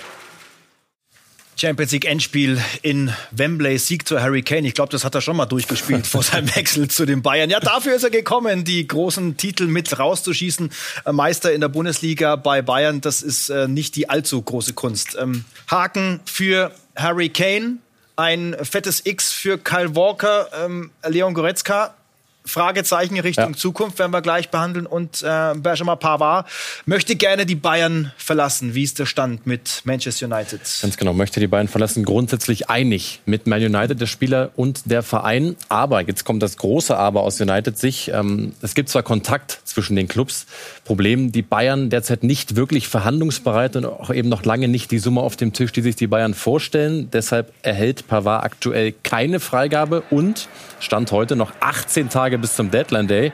Champions 1.56 1.92
League 1.92 2.06
Endspiel 2.06 2.62
in 2.82 3.14
Wembley, 3.32 3.78
Sieg 3.78 4.08
zu 4.08 4.22
Harry 4.22 4.42
Kane. 4.42 4.68
Ich 4.68 4.74
glaube, 4.74 4.92
das 4.92 5.06
hat 5.06 5.16
er 5.16 5.22
schon 5.22 5.38
mal 5.38 5.46
durchgespielt 5.46 6.08
vor 6.08 6.24
seinem 6.24 6.54
Wechsel 6.56 6.88
zu 6.88 7.06
den 7.06 7.22
Bayern. 7.22 7.50
Ja, 7.50 7.60
dafür 7.60 7.96
ist 7.96 8.04
er 8.04 8.10
gekommen, 8.10 8.64
die 8.64 8.88
großen 8.88 9.38
Titel 9.38 9.68
mit 9.68 9.98
rauszuschießen. 9.98 10.72
Äh, 11.06 11.12
Meister 11.12 11.54
in 11.54 11.62
der 11.62 11.70
Bundesliga 11.70 12.36
bei 12.36 12.62
Bayern, 12.62 13.02
das 13.02 13.22
ist 13.22 13.50
äh, 13.50 13.68
nicht 13.68 13.96
die 13.96 14.10
allzu 14.10 14.42
große 14.42 14.74
Kunst. 14.74 15.18
Ähm, 15.20 15.46
Haken 15.68 16.20
für 16.26 16.72
Harry 16.96 17.30
Kane, 17.30 17.78
ein 18.16 18.56
fettes 18.62 19.06
X 19.06 19.32
für 19.32 19.58
Kyle 19.58 19.96
Walker, 19.96 20.48
ähm, 20.66 20.92
Leon 21.08 21.34
Goretzka 21.34 21.96
Fragezeichen 22.46 23.20
Richtung 23.20 23.52
ja. 23.52 23.58
Zukunft 23.58 24.00
werden 24.00 24.12
wir 24.12 24.22
gleich 24.22 24.50
behandeln. 24.50 24.86
Und 24.86 25.24
äh, 25.24 25.54
Benjamin 25.56 25.98
Pavard 25.98 26.48
möchte 26.86 27.16
gerne 27.16 27.46
die 27.46 27.56
Bayern 27.56 28.12
verlassen. 28.18 28.76
Wie 28.76 28.84
ist 28.84 29.00
der 29.00 29.06
Stand 29.06 29.48
mit 29.48 29.82
Manchester 29.86 30.26
United? 30.26 30.62
Ganz 30.82 30.98
genau, 30.98 31.14
möchte 31.14 31.40
die 31.40 31.48
Bayern 31.48 31.68
verlassen. 31.68 32.04
Grundsätzlich 32.04 32.70
einig 32.70 33.22
mit 33.26 33.48
Man 33.48 33.64
United, 33.64 34.00
der 34.00 34.08
Spieler 34.08 34.52
und 34.56 34.82
der 34.86 35.04
Verein. 35.04 35.56
Aber, 35.70 36.02
jetzt 36.02 36.26
kommt 36.26 36.44
das 36.44 36.58
große 36.58 36.98
Aber 36.98 37.24
aus 37.24 37.40
United 37.40 37.78
sich. 37.78 38.12
Ähm, 38.14 38.54
es 38.62 38.76
gibt 38.76 38.90
zwar 38.90 39.04
Kontakt 39.04 39.60
zwischen 39.64 39.96
den 39.96 40.08
Clubs. 40.08 40.46
Problem, 40.84 41.32
die 41.32 41.42
Bayern 41.42 41.90
derzeit 41.90 42.24
nicht 42.24 42.56
wirklich 42.56 42.88
verhandlungsbereit 42.88 43.76
und 43.78 43.86
auch 43.86 44.10
eben 44.14 44.30
noch 44.30 44.44
lange 44.44 44.68
nicht 44.68 44.92
die 44.92 45.00
Summe 45.00 45.22
auf 45.22 45.38
dem 45.38 45.54
Tisch, 45.54 45.72
die 45.72 45.82
sich 45.82 45.96
die 45.96 46.08
Bayern 46.08 46.34
vorstellen. 46.34 47.10
Deshalb 47.12 47.54
erhält 47.62 48.08
Pavard 48.08 48.44
aktuell 48.44 48.94
keine 49.04 49.40
Freigabe 49.40 50.04
und 50.10 50.50
Stand 50.80 51.12
heute 51.12 51.36
noch 51.36 51.54
18 51.62 52.10
Tage 52.10 52.33
bis 52.38 52.56
zum 52.56 52.72
Deadline 52.72 53.08
Day. 53.08 53.32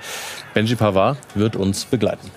Benji 0.53 0.75
Pavard 0.75 1.17
wird 1.35 1.55
uns 1.55 1.85
begleiten. 1.85 2.29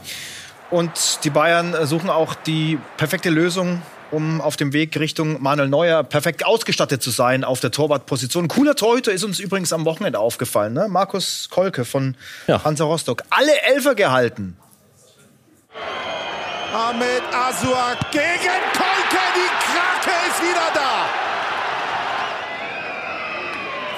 Und 0.70 1.20
die 1.25 1.31
Bayern 1.31 1.75
suchen 1.87 2.09
auch 2.09 2.35
die 2.35 2.79
perfekte 2.96 3.29
Lösung, 3.29 3.83
um 4.11 4.40
auf 4.40 4.57
dem 4.57 4.72
Weg 4.72 4.98
Richtung 4.98 5.42
Manuel 5.42 5.68
Neuer 5.68 6.03
perfekt 6.03 6.46
ausgestattet 6.46 7.03
zu 7.03 7.11
sein 7.11 7.44
auf 7.44 7.61
der 7.61 7.70
Torwartposition. 7.70 8.48
Cooler 8.48 8.75
Torhüter 8.75 9.12
ist 9.12 9.25
uns 9.25 9.38
übrigens 9.38 9.72
am 9.72 9.85
Wochenende 9.85 10.18
aufgefallen. 10.18 10.72
Ne? 10.72 10.88
Markus 10.88 11.48
Kolke 11.51 11.85
von 11.85 12.16
ja. 12.46 12.62
Hansa 12.64 12.85
Rostock. 12.85 13.22
Alle 13.31 13.53
Elfer 13.62 13.94
gehalten. 13.94 14.57
Ahmed 16.72 17.22
Azua 17.33 17.96
gegen 18.11 18.62
Kolke. 18.72 19.22
Die 19.37 19.51
Krake 19.61 20.14
ist 20.31 20.42
wieder 20.42 20.70
da. 20.75 21.07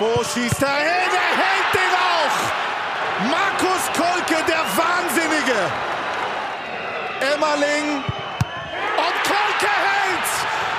Wo 0.00 0.24
schießt 0.24 0.62
er 0.62 0.76
hin? 0.76 1.10
Er 1.14 1.36
hält 1.38 1.74
den 1.74 1.83
auch. 2.24 2.64
Markus 3.30 3.82
Kolke, 3.94 4.42
der 4.46 4.64
Wahnsinnige. 4.76 5.58
Emmerling. 7.20 8.02
Und 8.96 9.16
Kolke 9.24 9.72
hält. 9.88 10.28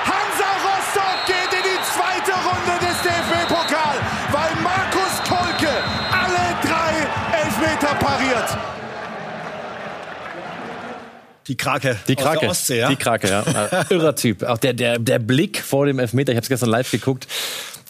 Hansa 0.05 0.49
Rostock 0.65 1.19
geht 1.25 1.51
in 1.57 1.63
die 1.63 1.79
zweite 1.93 2.33
Runde 2.47 2.85
des 2.85 3.01
DFB-Pokal, 3.01 3.97
weil 4.31 4.51
Markus 4.61 5.13
Kolke 5.27 5.73
alle 6.11 6.55
drei 6.61 7.37
Elfmeter 7.37 7.95
pariert. 7.95 8.57
Die 11.47 11.55
Krake. 11.55 11.97
Die 12.07 12.15
Krake. 12.15 12.47
Ostsee, 12.47 12.79
ja? 12.79 12.89
Die 12.89 12.95
Krake, 12.95 13.29
ja. 13.29 13.43
Irrer 13.89 14.15
Typ. 14.15 14.43
Auch 14.43 14.57
der, 14.57 14.73
der, 14.73 14.97
der 14.97 15.19
Blick 15.19 15.61
vor 15.61 15.85
dem 15.85 15.99
Elfmeter, 15.99 16.31
ich 16.31 16.37
habe 16.37 16.43
es 16.43 16.49
gestern 16.49 16.69
live 16.69 16.89
geguckt. 16.89 17.27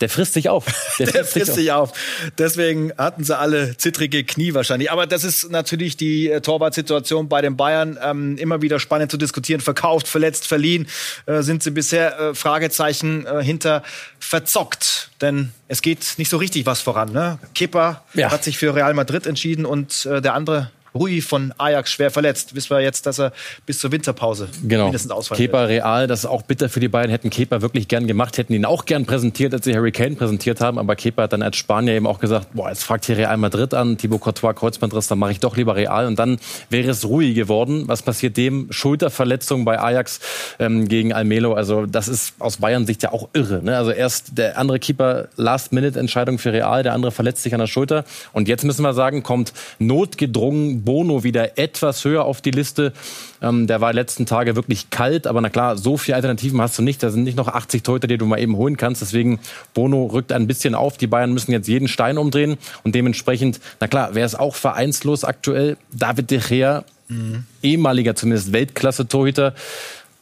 Der 0.02 0.10
frisst 0.10 0.34
sich 0.34 0.50
auf. 0.50 0.66
Der, 1.00 1.08
der 1.08 1.26
frisst, 1.26 1.56
sich, 1.56 1.72
auf. 1.72 1.92
auf. 1.92 1.98
Deswegen 2.38 2.94
hatten 2.98 3.24
sie 3.24 3.38
alle 3.38 3.76
zittrige 3.78 4.24
Knie 4.24 4.54
wahrscheinlich. 4.54 4.92
Aber 4.92 5.08
das 5.08 5.24
ist 5.24 5.52
natürlich 5.52 5.98
die 5.98 6.30
äh, 6.30 6.42
Torwartsituation 6.42 7.28
bei 7.28 7.42
den 7.42 7.58
Bayern 7.58 7.98
ähm, 8.02 8.38
immer 8.38 8.62
wieder 8.62 8.80
spannend 8.80 9.12
zu 9.12 9.18
diskutieren. 9.18 9.62
Verkauft, 9.62 10.08
verletzt, 10.08 10.48
verliehen 10.48 10.88
äh, 11.26 11.42
sind 11.42 11.64
sie 11.64 11.72
bisher 11.72 12.20
äh, 12.20 12.36
Fragezeichen 12.36 13.26
äh, 13.26 13.44
hinter 13.44 13.84
verzockt. 14.20 15.12
Denn 15.22 15.52
es 15.68 15.82
geht 15.82 16.16
nicht 16.18 16.30
so 16.30 16.38
richtig 16.38 16.66
was 16.66 16.82
voran. 16.82 17.12
Ne? 17.12 17.40
Kipper 17.54 18.04
ja. 18.14 18.32
hat 18.32 18.44
sich 18.44 18.58
für 18.58 18.76
Real 18.76 18.94
Madrid 18.94 19.26
entschieden 19.26 19.66
und 19.66 20.06
äh, 20.06 20.22
der 20.22 20.34
andere 20.34 20.72
Rui 20.96 21.22
von 21.22 21.54
Ajax 21.58 21.92
schwer 21.92 22.10
verletzt. 22.10 22.56
Wissen 22.56 22.70
wir 22.70 22.80
jetzt, 22.80 23.06
dass 23.06 23.20
er 23.20 23.34
bis 23.66 23.80
zur 23.80 23.92
Winterpause 23.92 24.48
genau. 24.66 24.86
mindestens 24.86 25.12
ausfallen 25.12 25.38
Kepa 25.42 25.60
wird. 25.62 25.70
Real, 25.70 26.08
das 26.08 26.20
ist 26.20 26.26
auch 26.26 26.42
bitter 26.42 26.70
für 26.70 26.80
die 26.80 26.88
beiden. 26.88 27.12
Hätten 27.12 27.30
Kepa 27.30 27.62
wirklich 27.62 27.88
gern 27.88 28.08
gemacht, 28.08 28.38
hätten 28.38 28.54
ihn 28.54 28.66
auch 28.66 28.86
gern 28.86 29.06
präsentiert, 29.06 29.54
als 29.54 29.66
sie 29.66 29.76
Harry 29.76 29.92
Kane 29.92 30.16
präsentiert 30.16 30.62
haben. 30.62 30.80
Aber 30.80 30.96
Kepa 30.96 31.24
hat 31.24 31.34
dann 31.34 31.42
als 31.42 31.58
Spanier 31.58 31.94
eben 31.94 32.08
auch 32.08 32.20
gesagt, 32.20 32.48
boah, 32.54 32.70
jetzt 32.70 32.84
fragt 32.84 33.06
hier 33.06 33.18
Real 33.18 33.36
Madrid 33.38 33.74
an, 33.74 33.98
Thibaut 33.98 34.22
Courtois 34.22 34.54
Kreuzbandriss, 34.54 35.08
dann 35.08 35.20
mache 35.20 35.32
ich 35.32 35.40
doch 35.42 35.58
lieber 35.58 35.76
Real. 35.76 36.08
Und 36.08 36.18
dann 36.18 36.38
wäre 36.70 36.90
es 36.90 37.04
Rui 37.04 37.34
geworden. 37.34 37.84
Was 37.88 38.02
passiert 38.02 38.38
dem? 38.38 38.68
Schulterverletzung 38.70 39.66
bei 39.66 39.80
Ajax 39.80 40.22
ähm, 40.60 40.88
gegen 40.88 41.12
Almelo. 41.12 41.54
Also 41.54 41.86
das 41.86 42.08
ist 42.08 42.36
aus 42.40 42.58
Bayern 42.58 42.86
Sicht 42.86 43.04
ja 43.04 43.12
auch 43.12 43.30
irre. 43.34 43.62
Ne? 43.62 43.76
Also 43.76 43.92
erst 43.92 44.38
der 44.38 44.58
andere 44.58 44.80
Keeper 44.80 45.28
Last-Minute-Entscheidung 45.36 46.38
für 46.38 46.54
Real, 46.54 46.84
der 46.84 46.94
andere 46.94 47.12
verletzt 47.12 47.44
sich 47.44 47.54
an 47.54 47.60
der 47.60 47.68
Schulter. 47.68 48.06
Und 48.32 48.48
jetzt 48.48 48.64
müssen 48.64 48.84
wir 48.84 48.94
sagen, 48.94 49.24
kommt 49.24 49.52
notgedrungen 49.80 50.85
Bono 50.86 51.24
wieder 51.24 51.58
etwas 51.58 52.06
höher 52.06 52.24
auf 52.24 52.42
die 52.42 52.52
Liste. 52.52 52.94
Ähm, 53.42 53.68
der 53.68 53.82
war 53.82 53.92
letzten 53.92 54.26
Tage 54.26 54.56
wirklich 54.56 54.90
kalt, 54.90 55.28
aber 55.28 55.42
na 55.42 55.50
klar, 55.50 55.78
so 55.78 55.98
viele 55.98 56.16
Alternativen 56.16 56.62
hast 56.62 56.78
du 56.78 56.82
nicht. 56.82 57.04
Da 57.04 57.10
sind 57.10 57.24
nicht 57.24 57.36
noch 57.36 57.48
80 57.48 57.84
Torhüter, 57.84 58.08
die 58.08 58.18
du 58.18 58.26
mal 58.26 58.40
eben 58.40 58.56
holen 58.56 58.78
kannst. 58.78 59.02
Deswegen 59.02 59.40
Bono 59.74 60.06
rückt 60.06 60.32
ein 60.32 60.48
bisschen 60.48 60.76
auf. 60.76 60.98
Die 60.98 61.08
Bayern 61.08 61.34
müssen 61.34 61.52
jetzt 61.52 61.68
jeden 61.68 61.88
Stein 61.88 62.18
umdrehen 62.18 62.58
und 62.84 62.96
dementsprechend, 62.96 63.60
na 63.80 63.88
klar, 63.88 64.12
wer 64.14 64.26
ist 64.26 64.40
auch 64.40 64.56
vereinslos 64.56 65.26
aktuell? 65.26 65.78
David 65.92 66.32
de 66.32 66.40
Gea, 66.40 66.84
mhm. 67.10 67.44
ehemaliger 67.62 68.16
zumindest 68.16 68.54
Weltklasse-Torhüter. 68.54 69.54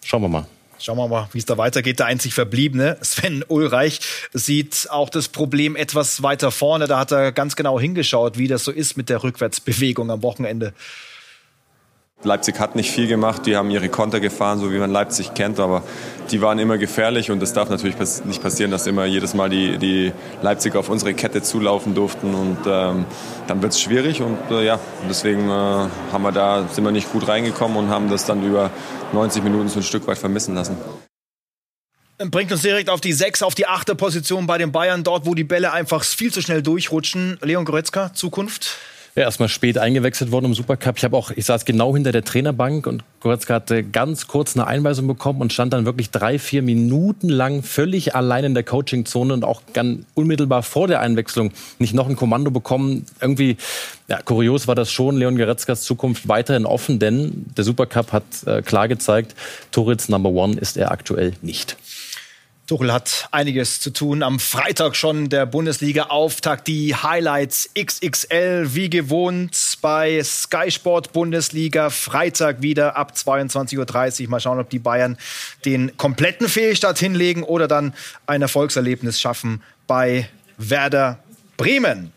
Schauen 0.04 0.21
wir 0.23 0.30
mal. 0.30 0.45
Schauen 0.83 0.97
wir 0.97 1.07
mal, 1.07 1.29
wie 1.31 1.37
es 1.37 1.45
da 1.45 1.57
weitergeht. 1.57 1.99
Der 1.99 2.07
einzig 2.07 2.33
Verbliebene, 2.33 2.97
Sven 2.99 3.45
Ulreich, 3.47 4.01
sieht 4.33 4.87
auch 4.89 5.09
das 5.09 5.29
Problem 5.29 5.77
etwas 5.77 6.23
weiter 6.23 6.51
vorne. 6.51 6.87
Da 6.87 6.99
hat 6.99 7.13
er 7.13 7.31
ganz 7.31 7.55
genau 7.55 7.79
hingeschaut, 7.79 8.37
wie 8.37 8.49
das 8.49 8.65
so 8.65 8.71
ist 8.71 8.97
mit 8.97 9.07
der 9.07 9.23
Rückwärtsbewegung 9.23 10.11
am 10.11 10.21
Wochenende. 10.23 10.73
Leipzig 12.23 12.59
hat 12.59 12.75
nicht 12.75 12.91
viel 12.91 13.07
gemacht, 13.07 13.45
die 13.45 13.55
haben 13.55 13.69
ihre 13.69 13.89
Konter 13.89 14.19
gefahren, 14.19 14.59
so 14.59 14.71
wie 14.71 14.77
man 14.77 14.91
Leipzig 14.91 15.33
kennt, 15.33 15.59
aber 15.59 15.83
die 16.31 16.41
waren 16.41 16.59
immer 16.59 16.77
gefährlich 16.77 17.31
und 17.31 17.41
es 17.43 17.53
darf 17.53 17.69
natürlich 17.69 17.97
nicht 18.25 18.41
passieren, 18.41 18.71
dass 18.71 18.88
immer 18.88 19.05
jedes 19.05 19.33
Mal 19.33 19.49
die, 19.49 19.77
die 19.77 20.12
Leipziger 20.41 20.79
auf 20.79 20.89
unsere 20.89 21.13
Kette 21.13 21.41
zulaufen 21.41 21.95
durften 21.95 22.33
und 22.33 22.57
ähm, 22.65 23.05
dann 23.47 23.62
wird 23.62 23.73
es 23.73 23.81
schwierig 23.81 24.21
und 24.21 24.38
äh, 24.51 24.65
ja, 24.65 24.79
deswegen 25.09 25.49
äh, 25.49 25.51
haben 25.51 26.23
wir 26.23 26.31
da, 26.31 26.67
sind 26.71 26.83
wir 26.83 26.91
nicht 26.91 27.12
gut 27.12 27.27
reingekommen 27.27 27.77
und 27.77 27.89
haben 27.89 28.09
das 28.09 28.25
dann 28.25 28.43
über 28.43 28.71
90 29.12 29.43
Minuten 29.43 29.69
so 29.69 29.79
ein 29.79 29.83
Stück 29.83 30.07
weit 30.07 30.17
vermissen 30.17 30.55
lassen. 30.55 30.77
Bringt 32.19 32.51
uns 32.51 32.62
direkt 32.62 32.89
auf 32.89 33.01
die 33.01 33.12
sechs, 33.12 33.43
auf 33.43 33.55
die 33.55 33.67
achte 33.67 33.95
Position 33.95 34.47
bei 34.47 34.57
den 34.57 34.71
Bayern, 34.71 35.03
dort 35.03 35.25
wo 35.25 35.33
die 35.33 35.43
Bälle 35.43 35.73
einfach 35.73 36.03
viel 36.03 36.31
zu 36.31 36.41
schnell 36.41 36.62
durchrutschen. 36.62 37.38
Leon 37.41 37.65
Goretzka, 37.65 38.13
Zukunft? 38.13 38.77
Ja, 39.15 39.21
erstmal 39.21 39.47
spät 39.47 39.78
eingewechselt 39.78 40.32
worden 40.32 40.45
im 40.45 40.54
Supercup. 40.56 40.97
Ich 40.97 41.04
habe 41.04 41.15
auch, 41.15 41.30
ich 41.30 41.45
saß 41.45 41.65
genau 41.65 41.93
hinter 41.93 42.12
der 42.12 42.23
Trainerbank 42.23 42.88
und 42.88 43.04
Goretzka 43.19 43.54
hatte 43.54 43.84
ganz 43.84 44.26
kurz 44.26 44.56
eine 44.56 44.65
Einweisung 44.65 45.06
bekommen 45.06 45.39
und 45.39 45.54
stand 45.54 45.71
dann 45.71 45.86
wirklich 45.86 46.10
drei, 46.10 46.39
vier 46.39 46.63
Minuten 46.63 47.30
lang 47.30 47.62
völlig 47.62 48.15
allein 48.15 48.43
in 48.43 48.54
der 48.56 48.63
Coachingzone 48.63 49.36
und 49.36 49.45
auch 49.45 49.62
ganz 49.73 50.04
unmittelbar 50.15 50.63
vor 50.63 50.88
der 50.88 50.99
Einwechslung 50.99 51.52
nicht 51.78 51.93
noch 51.93 52.10
ein 52.10 52.15
Kommando 52.15 52.49
bekommen. 52.49 53.06
Irgendwie, 53.21 53.58
ja, 54.08 54.19
kurios 54.19 54.67
war 54.67 54.73
das 54.73 54.91
schon. 54.91 55.15
Leon 55.17 55.38
Goretzkas 55.38 55.84
Zukunft 55.84 56.28
weiterhin 56.28 56.65
offen, 56.65 56.97
denn 56.97 57.45
der 57.56 57.65
Supercup 57.65 58.13
hat 58.13 58.23
äh, 58.47 58.63
klar 58.63 58.88
gezeigt, 58.88 59.36
Toritz 59.71 60.10
Number 60.10 60.32
One 60.32 60.58
ist 60.58 60.76
er 60.76 60.89
aktuell 60.89 61.34
nicht. 61.43 61.78
Tuchel 62.65 62.93
hat 62.93 63.28
einiges 63.32 63.82
zu 63.82 63.89
tun. 63.89 64.23
Am 64.23 64.39
Freitag 64.39 64.95
schon 64.95 65.28
der 65.28 65.45
Bundesliga-Auftakt. 65.45 66.65
Die 66.67 66.95
Highlights 66.95 67.69
XXL 67.78 68.69
wie 68.73 68.89
gewohnt 68.89 69.78
bei 69.82 70.23
Sky 70.23 70.71
Sport 70.71 71.12
Bundesliga. 71.12 71.89
Freitag 71.89 72.62
wieder 72.62 72.95
ab 72.95 73.13
22.30 73.15 74.23
Uhr. 74.23 74.30
Mal 74.30 74.39
schauen, 74.39 74.60
ob 74.60 74.69
die 74.69 74.80
Bayern 74.80 75.17
den 75.65 75.97
kompletten 75.97 76.47
Fehlstart 76.47 76.97
hinlegen 76.97 77.43
oder 77.43 77.67
dann 77.67 77.93
ein 78.28 78.41
Erfolgserlebnis 78.41 79.19
schaffen 79.19 79.62
bei 79.86 80.30
Werder 80.58 81.19
Bremen. 81.58 82.13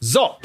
So. 0.00 0.36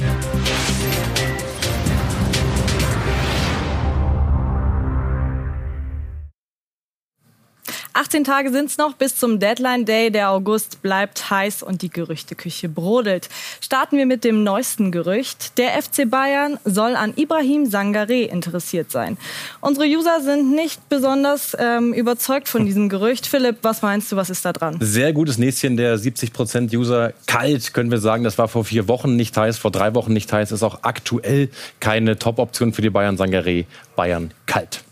18 7.96 8.26
Tage 8.26 8.52
sind 8.52 8.70
es 8.70 8.78
noch 8.78 8.94
bis 8.94 9.16
zum 9.16 9.40
Deadline 9.40 9.86
Day. 9.86 10.12
Der 10.12 10.30
August 10.30 10.82
bleibt 10.82 11.30
heiß 11.30 11.64
und 11.64 11.82
die 11.82 11.90
Gerüchteküche 11.90 12.68
brodelt. 12.68 13.30
Starten 13.62 13.98
wir 13.98 14.06
mit 14.06 14.26
dem 14.26 14.44
neuesten 14.44 14.92
Gerücht. 14.92 15.58
Der 15.58 15.82
FC 15.82 16.10
Bayern 16.10 16.60
soll 16.66 16.98
an 16.98 17.14
Ibrahim 17.16 17.64
Sangaré 17.64 18.28
interessiert 18.28 18.92
sein. 18.92 19.18
Unsere 19.62 19.86
User 19.88 20.20
sind 20.20 20.54
nicht 20.54 20.90
besonders 20.90 21.56
ähm, 21.58 21.94
überzeugt 21.94 22.50
von 22.50 22.66
diesem 22.66 22.90
Gerücht. 22.90 23.28
Philipp, 23.28 23.60
was 23.62 23.82
meinst 23.82 24.12
du, 24.12 24.18
was 24.18 24.30
ist 24.30 24.44
da 24.44 24.52
dran? 24.52 24.78
Sehr 24.82 25.14
gutes 25.14 25.38
Näschen 25.38 25.78
der 25.78 25.98
70% 25.98 26.76
User. 26.76 27.14
Kalt, 27.28 27.74
können 27.74 27.92
wir 27.92 28.00
sagen. 28.00 28.26
Das 28.26 28.38
war 28.38 28.50
vor 28.50 28.66
vier 28.66 28.90
Wochen 28.90 29.16
nicht 29.16 29.38
heiß, 29.38 29.58
vor 29.58 29.72
drei 29.72 29.96
Wochen 29.96 30.12
nicht 30.12 30.34
heiß. 30.34 30.52
Ist 30.52 30.64
auch 30.64 30.80
aktuell 30.82 31.50
keine 31.80 32.20
Top-Option 32.20 32.74
für 32.74 32.82
die 32.82 32.90
Bayern. 32.90 33.16
Sangaré, 33.16 33.64
Bayern 33.96 34.32
kalt. 34.48 34.84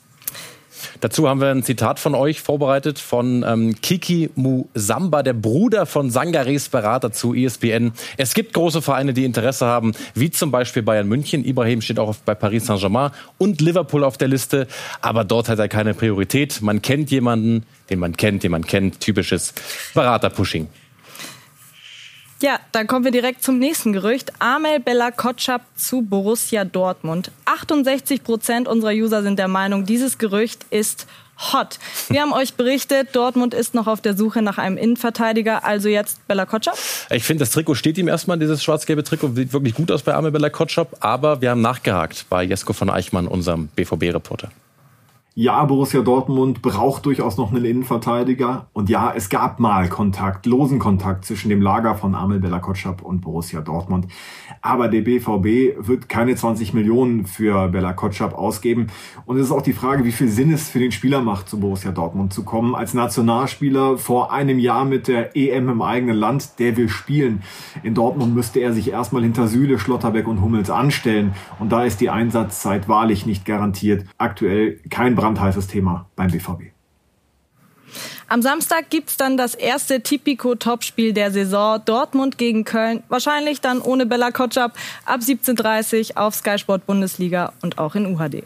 Dazu 1.00 1.28
haben 1.28 1.42
wir 1.42 1.50
ein 1.50 1.64
Zitat 1.64 2.00
von 2.00 2.16
euch 2.16 2.42
vorbereitet 2.42 3.00
von 3.00 3.44
ähm, 3.48 3.76
Kiki 3.82 4.30
Musamba, 4.36 5.24
der 5.24 5.34
Bruder 5.34 5.86
von 5.86 6.10
Sangares 6.10 6.70
Berater 6.70 7.12
zu 7.12 7.34
ESPN. 7.34 7.94
Es 8.18 8.34
gibt 8.34 8.54
große 8.54 8.82
Vereine, 8.82 9.14
die 9.14 9.26
Interesse 9.26 9.66
haben, 9.66 9.94
wie 10.16 10.32
zum 10.32 10.52
Beispiel 10.52 10.84
Bayern 10.84 11.08
München. 11.08 11.46
Ibrahim 11.46 11.82
steht 11.82 12.00
auch 12.00 12.16
bei 12.26 12.36
Paris 12.36 12.66
Saint-Germain 12.66 13.12
und 13.38 13.62
Liverpool 13.62 14.04
auf 14.04 14.18
der 14.18 14.28
Liste. 14.28 14.68
Aber 15.02 15.24
dort 15.24 15.50
hat 15.50 15.60
er 15.60 15.68
keine 15.68 15.94
Priorität. 15.94 16.62
Man 16.62 16.82
kennt 16.82 17.12
jemanden, 17.12 17.66
den 17.90 18.00
man 18.00 18.16
kennt, 18.18 18.44
den 18.44 18.52
man 18.52 18.66
kennt. 18.66 19.00
Typisches 19.00 19.54
Berater-Pushing. 19.94 20.68
Ja, 22.44 22.60
dann 22.74 22.88
kommen 22.88 23.06
wir 23.06 23.12
direkt 23.12 23.42
zum 23.42 23.58
nächsten 23.58 23.94
Gerücht. 23.94 24.34
Amel 24.40 24.82
Bella 24.82 25.12
Kotschap 25.12 25.62
zu 25.78 26.02
Borussia 26.02 26.66
Dortmund. 26.66 27.32
68 27.46 28.22
Prozent 28.22 28.68
unserer 28.68 28.92
User 28.92 29.24
sind 29.24 29.40
der 29.40 29.48
Meinung, 29.48 29.86
dieses 29.86 30.18
Gerücht 30.18 30.66
ist 30.70 31.08
hot. 31.54 31.80
Wir 32.10 32.22
haben 32.22 32.34
euch 32.34 32.56
berichtet, 32.56 33.16
Dortmund 33.16 33.54
ist 33.54 33.74
noch 33.74 33.88
auf 33.88 34.02
der 34.02 34.18
Suche 34.18 34.42
nach 34.42 34.58
einem 34.58 34.76
Innenverteidiger, 34.76 35.64
also 35.64 35.88
jetzt 35.88 36.28
Bella 36.28 36.46
Kotschap. 36.46 36.78
Ich 37.12 37.24
finde, 37.24 37.44
das 37.44 37.52
Trikot 37.52 37.76
steht 37.76 37.98
ihm 37.98 38.10
erstmal, 38.10 38.38
dieses 38.38 38.62
schwarz-gelbe 38.62 39.06
Trikot 39.06 39.30
sieht 39.36 39.54
wirklich 39.54 39.76
gut 39.76 39.90
aus 39.90 40.04
bei 40.04 40.14
Amel 40.14 40.32
Bella 40.32 40.50
Kotschap, 40.50 40.98
aber 41.00 41.40
wir 41.40 41.50
haben 41.50 41.62
nachgehakt 41.62 42.26
bei 42.30 42.44
Jesko 42.44 42.74
von 42.74 42.90
Eichmann, 42.90 43.26
unserem 43.26 43.68
BVB-Reporter. 43.68 44.52
Ja, 45.36 45.66
Borussia 45.66 46.02
Dortmund 46.02 46.62
braucht 46.62 47.08
durchaus 47.08 47.38
noch 47.38 47.52
einen 47.52 47.66
Innenverteidiger. 47.66 48.68
Und 48.72 48.88
ja, 48.88 49.12
es 49.16 49.30
gab 49.30 49.60
mal 49.60 49.90
Kontakt, 49.90 50.46
losen 50.46 50.78
Kontakt 50.78 51.26
zwischen 51.26 51.50
dem 51.50 51.60
Lager 51.60 51.96
von 51.96 52.14
Amel 52.14 52.40
Bella 52.40 52.60
Kotschap 52.60 53.02
und 53.02 53.22
Borussia 53.22 53.62
Dortmund. 53.62 54.06
Aber 54.62 54.90
der 54.90 55.02
BVB 55.02 55.88
wird 55.88 56.08
keine 56.08 56.36
20 56.36 56.76
Millionen 56.76 57.26
für 57.26 57.70
Bella 57.70 57.94
Kotschap 57.94 58.36
ausgeben. 58.36 58.92
Und 59.26 59.38
es 59.38 59.48
ist 59.48 59.52
auch 59.52 59.64
die 59.64 59.74
Frage, 59.74 60.06
wie 60.06 60.12
viel 60.12 60.28
Sinn 60.28 60.54
es 60.54 60.70
für 60.70 60.78
den 60.78 60.92
Spieler 60.92 61.24
macht, 61.24 61.50
zu 61.50 61.60
Borussia 61.60 61.92
Dortmund 61.92 62.32
zu 62.32 62.44
kommen. 62.44 62.76
Als 62.76 62.94
Nationalspieler 62.94 63.98
vor 63.98 64.32
einem 64.32 64.60
Jahr 64.60 64.86
mit 64.86 65.08
der 65.08 65.36
EM 65.36 65.68
im 65.68 65.82
eigenen 65.82 66.16
Land, 66.16 66.60
der 66.60 66.78
will 66.78 66.90
spielen. 66.90 67.42
In 67.82 67.96
Dortmund 67.96 68.36
müsste 68.36 68.60
er 68.60 68.72
sich 68.72 68.92
erstmal 68.92 69.24
hinter 69.24 69.48
Süle, 69.48 69.80
Schlotterbeck 69.80 70.28
und 70.28 70.42
Hummels 70.42 70.70
anstellen. 70.70 71.34
Und 71.58 71.72
da 71.72 71.86
ist 71.86 72.02
die 72.02 72.12
Einsatzzeit 72.12 72.88
wahrlich 72.88 73.26
nicht 73.26 73.46
garantiert. 73.46 74.06
Aktuell 74.20 74.80
kein 74.92 75.16
brandheißes 75.24 75.68
Thema 75.68 76.06
beim 76.18 76.30
BVB. 76.32 76.74
Am 78.28 78.42
Samstag 78.42 78.90
gibt 78.90 79.10
es 79.10 79.18
dann 79.18 79.38
das 79.38 79.56
erste 79.56 80.02
Tipico-Topspiel 80.02 81.14
der 81.14 81.32
Saison. 81.32 81.80
Dortmund 81.86 82.38
gegen 82.38 82.66
Köln. 82.66 83.04
Wahrscheinlich 83.08 83.62
dann 83.62 83.80
ohne 83.80 84.06
Bella 84.06 84.32
Kotschap 84.32 84.74
ab 85.06 85.22
17.30 85.22 86.16
Uhr 86.16 86.22
auf 86.22 86.36
Sky 86.36 86.58
Sport 86.58 86.86
Bundesliga 86.86 87.54
und 87.62 87.78
auch 87.78 87.96
in 87.96 88.06
UHD. 88.08 88.44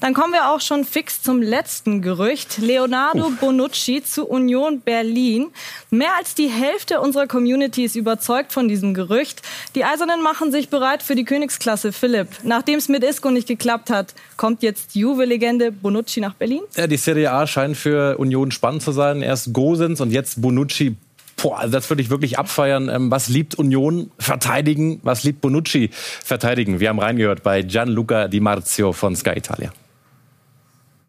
Dann 0.00 0.14
kommen 0.14 0.32
wir 0.32 0.50
auch 0.50 0.60
schon 0.60 0.84
fix 0.84 1.22
zum 1.22 1.42
letzten 1.42 2.02
Gerücht. 2.02 2.58
Leonardo 2.58 3.26
Uff. 3.26 3.40
Bonucci 3.40 4.02
zu 4.02 4.26
Union 4.26 4.80
Berlin. 4.80 5.48
Mehr 5.90 6.14
als 6.18 6.34
die 6.34 6.48
Hälfte 6.48 7.00
unserer 7.00 7.26
Community 7.26 7.84
ist 7.84 7.96
überzeugt 7.96 8.52
von 8.52 8.68
diesem 8.68 8.94
Gerücht. 8.94 9.42
Die 9.74 9.84
Eisernen 9.84 10.22
machen 10.22 10.52
sich 10.52 10.68
bereit 10.68 11.02
für 11.02 11.14
die 11.14 11.24
Königsklasse. 11.24 11.92
Philipp, 11.92 12.28
nachdem 12.42 12.78
es 12.78 12.88
mit 12.88 13.02
Isco 13.02 13.30
nicht 13.30 13.48
geklappt 13.48 13.90
hat, 13.90 14.14
kommt 14.36 14.62
jetzt 14.62 14.94
Juve-Legende 14.94 15.72
Bonucci 15.72 16.20
nach 16.20 16.34
Berlin? 16.34 16.62
Ja, 16.76 16.86
die 16.86 16.96
Serie 16.96 17.32
A 17.32 17.46
scheint 17.46 17.76
für 17.76 18.18
Union 18.18 18.50
spannend 18.50 18.82
zu 18.82 18.92
sein. 18.92 19.22
Erst 19.22 19.52
Gosens 19.52 20.00
und 20.00 20.10
jetzt 20.10 20.40
Bonucci 20.40 20.96
Boah, 21.40 21.60
also 21.60 21.72
das 21.72 21.88
würde 21.88 22.02
ich 22.02 22.10
wirklich 22.10 22.38
abfeiern. 22.38 22.88
Ähm, 22.88 23.10
was 23.10 23.28
liebt 23.28 23.54
Union 23.54 24.10
verteidigen? 24.18 25.00
Was 25.04 25.22
liebt 25.22 25.40
Bonucci 25.40 25.90
verteidigen? 25.92 26.80
Wir 26.80 26.88
haben 26.88 26.98
reingehört 26.98 27.42
bei 27.42 27.62
Gianluca 27.62 28.28
Di 28.28 28.40
Marzio 28.40 28.92
von 28.92 29.14
Sky 29.14 29.34
Italia. 29.36 29.72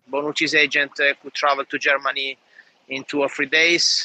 Bonucci's 0.08 0.56
agent 0.56 0.92
uh, 1.00 1.14
could 1.22 1.34
travel 1.34 1.66
to 1.66 1.78
Germany 1.78 2.38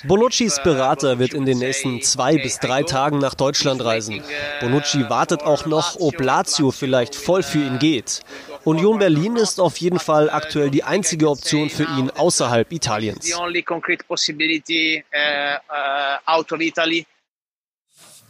Bonuccis 0.06 0.62
Berater 0.62 1.18
wird 1.18 1.32
in 1.32 1.46
den 1.46 1.58
nächsten 1.58 2.02
zwei 2.02 2.36
bis 2.36 2.58
drei 2.58 2.82
Tagen 2.82 3.18
nach 3.18 3.34
Deutschland 3.34 3.82
reisen. 3.82 4.22
Bonucci 4.60 5.08
wartet 5.08 5.42
auch 5.42 5.64
noch, 5.64 5.96
ob 5.98 6.20
Lazio 6.20 6.70
vielleicht 6.70 7.14
voll 7.14 7.42
für 7.42 7.60
ihn 7.60 7.78
geht. 7.78 8.20
Union 8.64 8.98
Berlin 8.98 9.36
ist 9.36 9.60
auf 9.60 9.76
jeden 9.76 9.98
Fall 9.98 10.30
aktuell 10.30 10.70
die 10.70 10.82
einzige 10.84 11.28
Option 11.28 11.68
für 11.68 11.84
ihn 11.84 12.10
außerhalb 12.10 12.72
Italiens. 12.72 13.26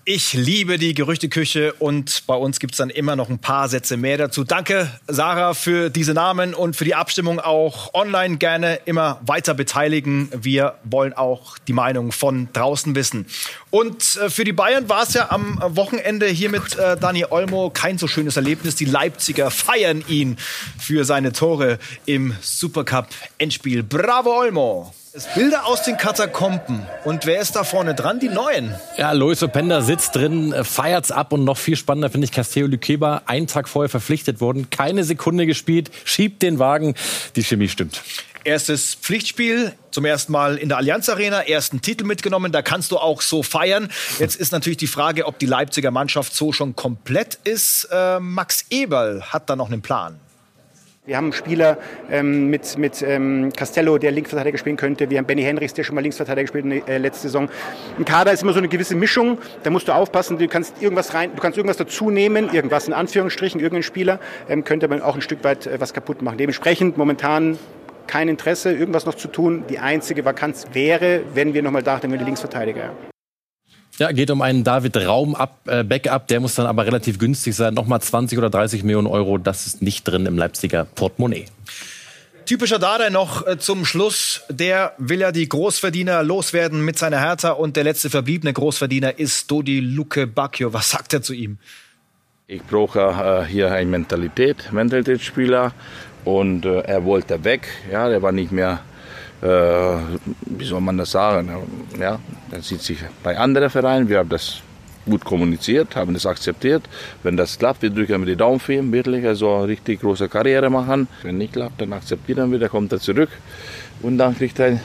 Ich 0.06 0.34
liebe 0.34 0.76
die 0.76 0.92
Gerüchteküche 0.92 1.72
und 1.78 2.26
bei 2.26 2.34
uns 2.34 2.60
gibt 2.60 2.74
es 2.74 2.78
dann 2.78 2.90
immer 2.90 3.16
noch 3.16 3.30
ein 3.30 3.38
paar 3.38 3.70
Sätze 3.70 3.96
mehr 3.96 4.18
dazu. 4.18 4.44
Danke, 4.44 4.90
Sarah, 5.08 5.54
für 5.54 5.88
diese 5.88 6.12
Namen 6.12 6.52
und 6.52 6.76
für 6.76 6.84
die 6.84 6.94
Abstimmung 6.94 7.40
auch 7.40 7.94
online 7.94 8.36
gerne 8.36 8.80
immer 8.84 9.18
weiter 9.24 9.54
beteiligen. 9.54 10.28
Wir 10.36 10.74
wollen 10.84 11.14
auch 11.14 11.56
die 11.56 11.72
Meinung 11.72 12.12
von 12.12 12.50
draußen 12.52 12.94
wissen. 12.94 13.24
Und 13.70 14.16
äh, 14.16 14.28
für 14.28 14.44
die 14.44 14.52
Bayern 14.52 14.90
war 14.90 15.04
es 15.04 15.14
ja 15.14 15.30
am 15.30 15.58
Wochenende 15.68 16.26
hier 16.26 16.50
mit 16.50 16.76
äh, 16.76 16.98
Dani 16.98 17.24
Olmo 17.30 17.70
kein 17.70 17.96
so 17.96 18.06
schönes 18.06 18.36
Erlebnis. 18.36 18.76
Die 18.76 18.84
Leipziger 18.84 19.50
feiern 19.50 20.04
ihn 20.06 20.36
für 20.78 21.06
seine 21.06 21.32
Tore 21.32 21.78
im 22.04 22.36
Supercup-Endspiel. 22.42 23.82
Bravo, 23.82 24.38
Olmo! 24.38 24.92
Es 25.16 25.26
Bilder 25.32 25.66
aus 25.66 25.84
den 25.84 25.96
Katakomben. 25.96 26.84
Und 27.04 27.24
wer 27.24 27.40
ist 27.40 27.54
da 27.54 27.62
vorne 27.62 27.94
dran? 27.94 28.18
Die 28.18 28.28
Neuen. 28.28 28.74
Ja, 28.96 29.12
Lois 29.12 29.44
Openda 29.44 29.80
sitzt 29.80 30.16
drin, 30.16 30.52
äh, 30.52 30.64
feiert's 30.64 31.12
ab 31.12 31.32
und 31.32 31.44
noch 31.44 31.56
viel 31.56 31.76
spannender 31.76 32.10
finde 32.10 32.24
ich 32.24 32.32
Castello 32.32 32.66
Lukeba, 32.66 33.22
einen 33.26 33.46
Tag 33.46 33.68
vorher 33.68 33.88
verpflichtet 33.88 34.40
worden, 34.40 34.70
keine 34.70 35.04
Sekunde 35.04 35.46
gespielt, 35.46 35.92
schiebt 36.04 36.42
den 36.42 36.58
Wagen. 36.58 36.96
Die 37.36 37.44
Chemie 37.44 37.68
stimmt. 37.68 38.02
Erstes 38.42 38.96
Pflichtspiel, 38.96 39.74
zum 39.92 40.04
ersten 40.04 40.32
Mal 40.32 40.56
in 40.56 40.68
der 40.68 40.78
Allianz 40.78 41.08
Arena, 41.08 41.42
ersten 41.42 41.80
Titel 41.80 42.04
mitgenommen, 42.04 42.50
da 42.50 42.62
kannst 42.62 42.90
du 42.90 42.98
auch 42.98 43.22
so 43.22 43.44
feiern. 43.44 43.92
Jetzt 44.18 44.34
ist 44.34 44.50
natürlich 44.50 44.78
die 44.78 44.88
Frage, 44.88 45.26
ob 45.26 45.38
die 45.38 45.46
Leipziger 45.46 45.92
Mannschaft 45.92 46.34
so 46.34 46.52
schon 46.52 46.74
komplett 46.74 47.38
ist. 47.44 47.88
Äh, 47.92 48.18
Max 48.18 48.64
Eberl 48.70 49.22
hat 49.22 49.48
da 49.48 49.54
noch 49.54 49.70
einen 49.70 49.80
Plan. 49.80 50.18
Wir 51.06 51.18
haben 51.18 51.24
einen 51.24 51.32
Spieler 51.34 51.76
ähm, 52.10 52.48
mit, 52.48 52.78
mit 52.78 53.02
ähm, 53.02 53.52
Castello, 53.54 53.98
der 53.98 54.10
Linksverteidiger 54.10 54.56
spielen 54.56 54.78
könnte. 54.78 55.10
Wir 55.10 55.18
haben 55.18 55.26
Benny 55.26 55.42
Henrichs, 55.42 55.74
der 55.74 55.84
schon 55.84 55.94
mal 55.96 56.00
Linksverteidiger 56.00 56.50
gespielt 56.50 56.88
äh, 56.88 56.96
letzte 56.96 57.28
Saison. 57.28 57.50
Ein 57.98 58.06
Kader 58.06 58.32
ist 58.32 58.42
immer 58.42 58.54
so 58.54 58.58
eine 58.58 58.68
gewisse 58.68 58.94
Mischung. 58.94 59.36
Da 59.64 59.68
musst 59.68 59.86
du 59.86 59.92
aufpassen. 59.92 60.38
Du 60.38 60.48
kannst 60.48 60.80
irgendwas 60.80 61.12
rein, 61.12 61.32
du 61.36 61.42
kannst 61.42 61.58
irgendwas 61.58 61.76
dazu 61.76 62.08
nehmen, 62.08 62.48
irgendwas 62.54 62.88
in 62.88 62.94
Anführungsstrichen, 62.94 63.60
irgendein 63.60 63.82
Spieler 63.82 64.18
ähm, 64.48 64.64
könnte 64.64 64.88
man 64.88 65.02
auch 65.02 65.14
ein 65.14 65.20
Stück 65.20 65.44
weit 65.44 65.66
äh, 65.66 65.78
was 65.78 65.92
kaputt 65.92 66.22
machen. 66.22 66.38
Dementsprechend 66.38 66.96
momentan 66.96 67.58
kein 68.06 68.28
Interesse, 68.28 68.72
irgendwas 68.72 69.04
noch 69.04 69.14
zu 69.14 69.28
tun. 69.28 69.64
Die 69.68 69.80
einzige 69.80 70.24
Vakanz 70.24 70.68
wäre, 70.72 71.20
wenn 71.34 71.52
wir 71.52 71.62
nochmal 71.62 71.82
dachten, 71.82 72.10
wenn 72.12 72.18
die 72.18 72.24
Linksverteidiger. 72.24 72.92
Ja, 73.98 74.10
geht 74.10 74.30
um 74.30 74.42
einen 74.42 74.64
David 74.64 74.96
Raum 74.96 75.36
ab, 75.36 75.60
äh, 75.66 75.84
Backup, 75.84 76.26
der 76.26 76.40
muss 76.40 76.56
dann 76.56 76.66
aber 76.66 76.84
relativ 76.84 77.18
günstig 77.18 77.54
sein. 77.54 77.74
Nochmal 77.74 78.00
20 78.00 78.36
oder 78.38 78.50
30 78.50 78.82
Millionen 78.82 79.06
Euro, 79.06 79.38
das 79.38 79.66
ist 79.66 79.82
nicht 79.82 80.02
drin 80.04 80.26
im 80.26 80.36
Leipziger 80.36 80.84
Portemonnaie. 80.84 81.46
Typischer 82.46 82.78
Dada 82.78 83.08
noch 83.08 83.46
äh, 83.46 83.58
zum 83.58 83.86
Schluss. 83.86 84.42
Der 84.50 84.92
will 84.98 85.20
ja 85.20 85.32
die 85.32 85.48
Großverdiener 85.48 86.22
loswerden 86.22 86.84
mit 86.84 86.98
seiner 86.98 87.20
Hertha 87.20 87.52
und 87.52 87.76
der 87.76 87.84
letzte 87.84 88.10
verbliebene 88.10 88.52
Großverdiener 88.52 89.18
ist 89.18 89.50
Dodi 89.50 89.80
Luke 89.80 90.26
Bacchio. 90.26 90.72
Was 90.72 90.90
sagt 90.90 91.14
er 91.14 91.22
zu 91.22 91.32
ihm? 91.32 91.58
Ich 92.46 92.62
brauche 92.62 93.00
äh, 93.00 93.50
hier 93.50 93.72
eine 93.72 93.88
Mentalität, 93.88 94.72
Mentalitätsspieler 94.72 95.72
und 96.24 96.66
äh, 96.66 96.80
er 96.80 97.04
wollte 97.04 97.44
weg. 97.44 97.68
Ja, 97.90 98.08
der 98.08 98.20
war 98.20 98.32
nicht 98.32 98.52
mehr 98.52 98.80
äh, 99.42 99.46
wie 100.46 100.64
soll 100.64 100.80
man 100.80 100.96
das 100.96 101.10
sagen, 101.10 101.50
ja, 101.98 102.18
er 102.50 102.62
sieht 102.62 102.80
sich 102.82 102.98
bei 103.22 103.36
anderen 103.36 103.70
Vereinen, 103.70 104.08
wir 104.08 104.18
haben 104.18 104.28
das 104.28 104.62
gut 105.06 105.24
kommuniziert, 105.24 105.96
haben 105.96 106.14
das 106.14 106.26
akzeptiert. 106.26 106.88
Wenn 107.22 107.36
das 107.36 107.58
klappt, 107.58 107.82
wir 107.82 107.90
drücken 107.90 108.20
mit 108.20 108.28
die 108.28 108.36
Daumen 108.36 108.60
für 108.60 108.74
ihn, 108.74 108.92
wirklich, 108.92 109.24
also 109.26 109.56
eine 109.56 109.68
richtig 109.68 110.00
große 110.00 110.28
Karriere 110.28 110.70
machen. 110.70 111.08
Wenn 111.22 111.38
nicht 111.38 111.52
klappt, 111.52 111.80
dann 111.80 111.92
akzeptieren 111.92 112.50
wir, 112.50 112.58
dann 112.58 112.70
kommt 112.70 112.92
er 112.92 113.00
zurück 113.00 113.30
und 114.02 114.18
dann 114.18 114.36
kriegt 114.36 114.58
er 114.58 114.66
ein 114.66 114.80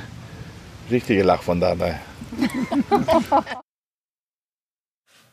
richtiges 0.91 1.25
Lach 1.25 1.41
von 1.41 1.59
dabei. 1.59 1.99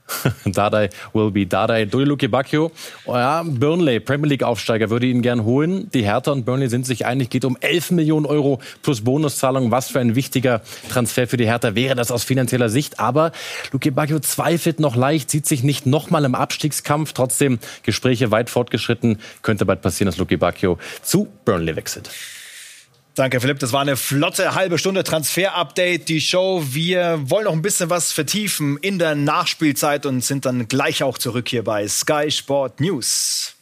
Dadai 0.44 0.90
will 1.12 1.30
be 1.30 1.46
Dadai. 1.46 1.84
Dodiluke 1.84 2.28
Bacchio, 2.28 2.70
oh 3.06 3.14
ja, 3.14 3.42
Burnley, 3.42 4.00
Premier 4.00 4.28
League 4.28 4.42
Aufsteiger, 4.42 4.90
würde 4.90 5.06
ihn 5.06 5.22
gern 5.22 5.44
holen. 5.44 5.90
Die 5.92 6.04
Hertha 6.04 6.32
und 6.32 6.44
Burnley 6.44 6.68
sind 6.68 6.86
sich 6.86 7.06
einig, 7.06 7.30
geht 7.30 7.44
um 7.44 7.56
11 7.60 7.90
Millionen 7.92 8.26
Euro 8.26 8.60
plus 8.82 9.02
Bonuszahlung. 9.02 9.70
Was 9.70 9.88
für 9.90 10.00
ein 10.00 10.14
wichtiger 10.14 10.62
Transfer 10.88 11.26
für 11.26 11.36
die 11.36 11.46
Hertha 11.46 11.74
wäre 11.74 11.94
das 11.94 12.10
aus 12.10 12.24
finanzieller 12.24 12.68
Sicht. 12.68 13.00
Aber 13.00 13.32
Luke 13.72 13.90
Bacchio 13.92 14.18
zweifelt 14.20 14.80
noch 14.80 14.96
leicht, 14.96 15.30
sieht 15.30 15.46
sich 15.46 15.62
nicht 15.62 15.86
nochmal 15.86 16.24
im 16.24 16.34
Abstiegskampf. 16.34 17.12
Trotzdem 17.12 17.58
Gespräche 17.82 18.30
weit 18.30 18.50
fortgeschritten. 18.50 19.18
Könnte 19.42 19.66
bald 19.66 19.82
passieren, 19.82 20.06
dass 20.06 20.18
Luke 20.18 20.38
Bacchio 20.38 20.78
zu 21.02 21.28
Burnley 21.44 21.76
wechselt. 21.76 22.10
Danke, 23.16 23.40
Philipp. 23.40 23.58
Das 23.60 23.72
war 23.72 23.80
eine 23.80 23.96
flotte 23.96 24.54
halbe 24.54 24.78
Stunde 24.78 25.02
Transfer-Update, 25.02 26.10
die 26.10 26.20
Show. 26.20 26.62
Wir 26.66 27.18
wollen 27.30 27.46
noch 27.46 27.52
ein 27.54 27.62
bisschen 27.62 27.88
was 27.88 28.12
vertiefen 28.12 28.76
in 28.82 28.98
der 28.98 29.14
Nachspielzeit 29.14 30.04
und 30.04 30.22
sind 30.22 30.44
dann 30.44 30.68
gleich 30.68 31.02
auch 31.02 31.16
zurück 31.16 31.48
hier 31.48 31.64
bei 31.64 31.88
Sky 31.88 32.30
Sport 32.30 32.78
News. 32.78 33.54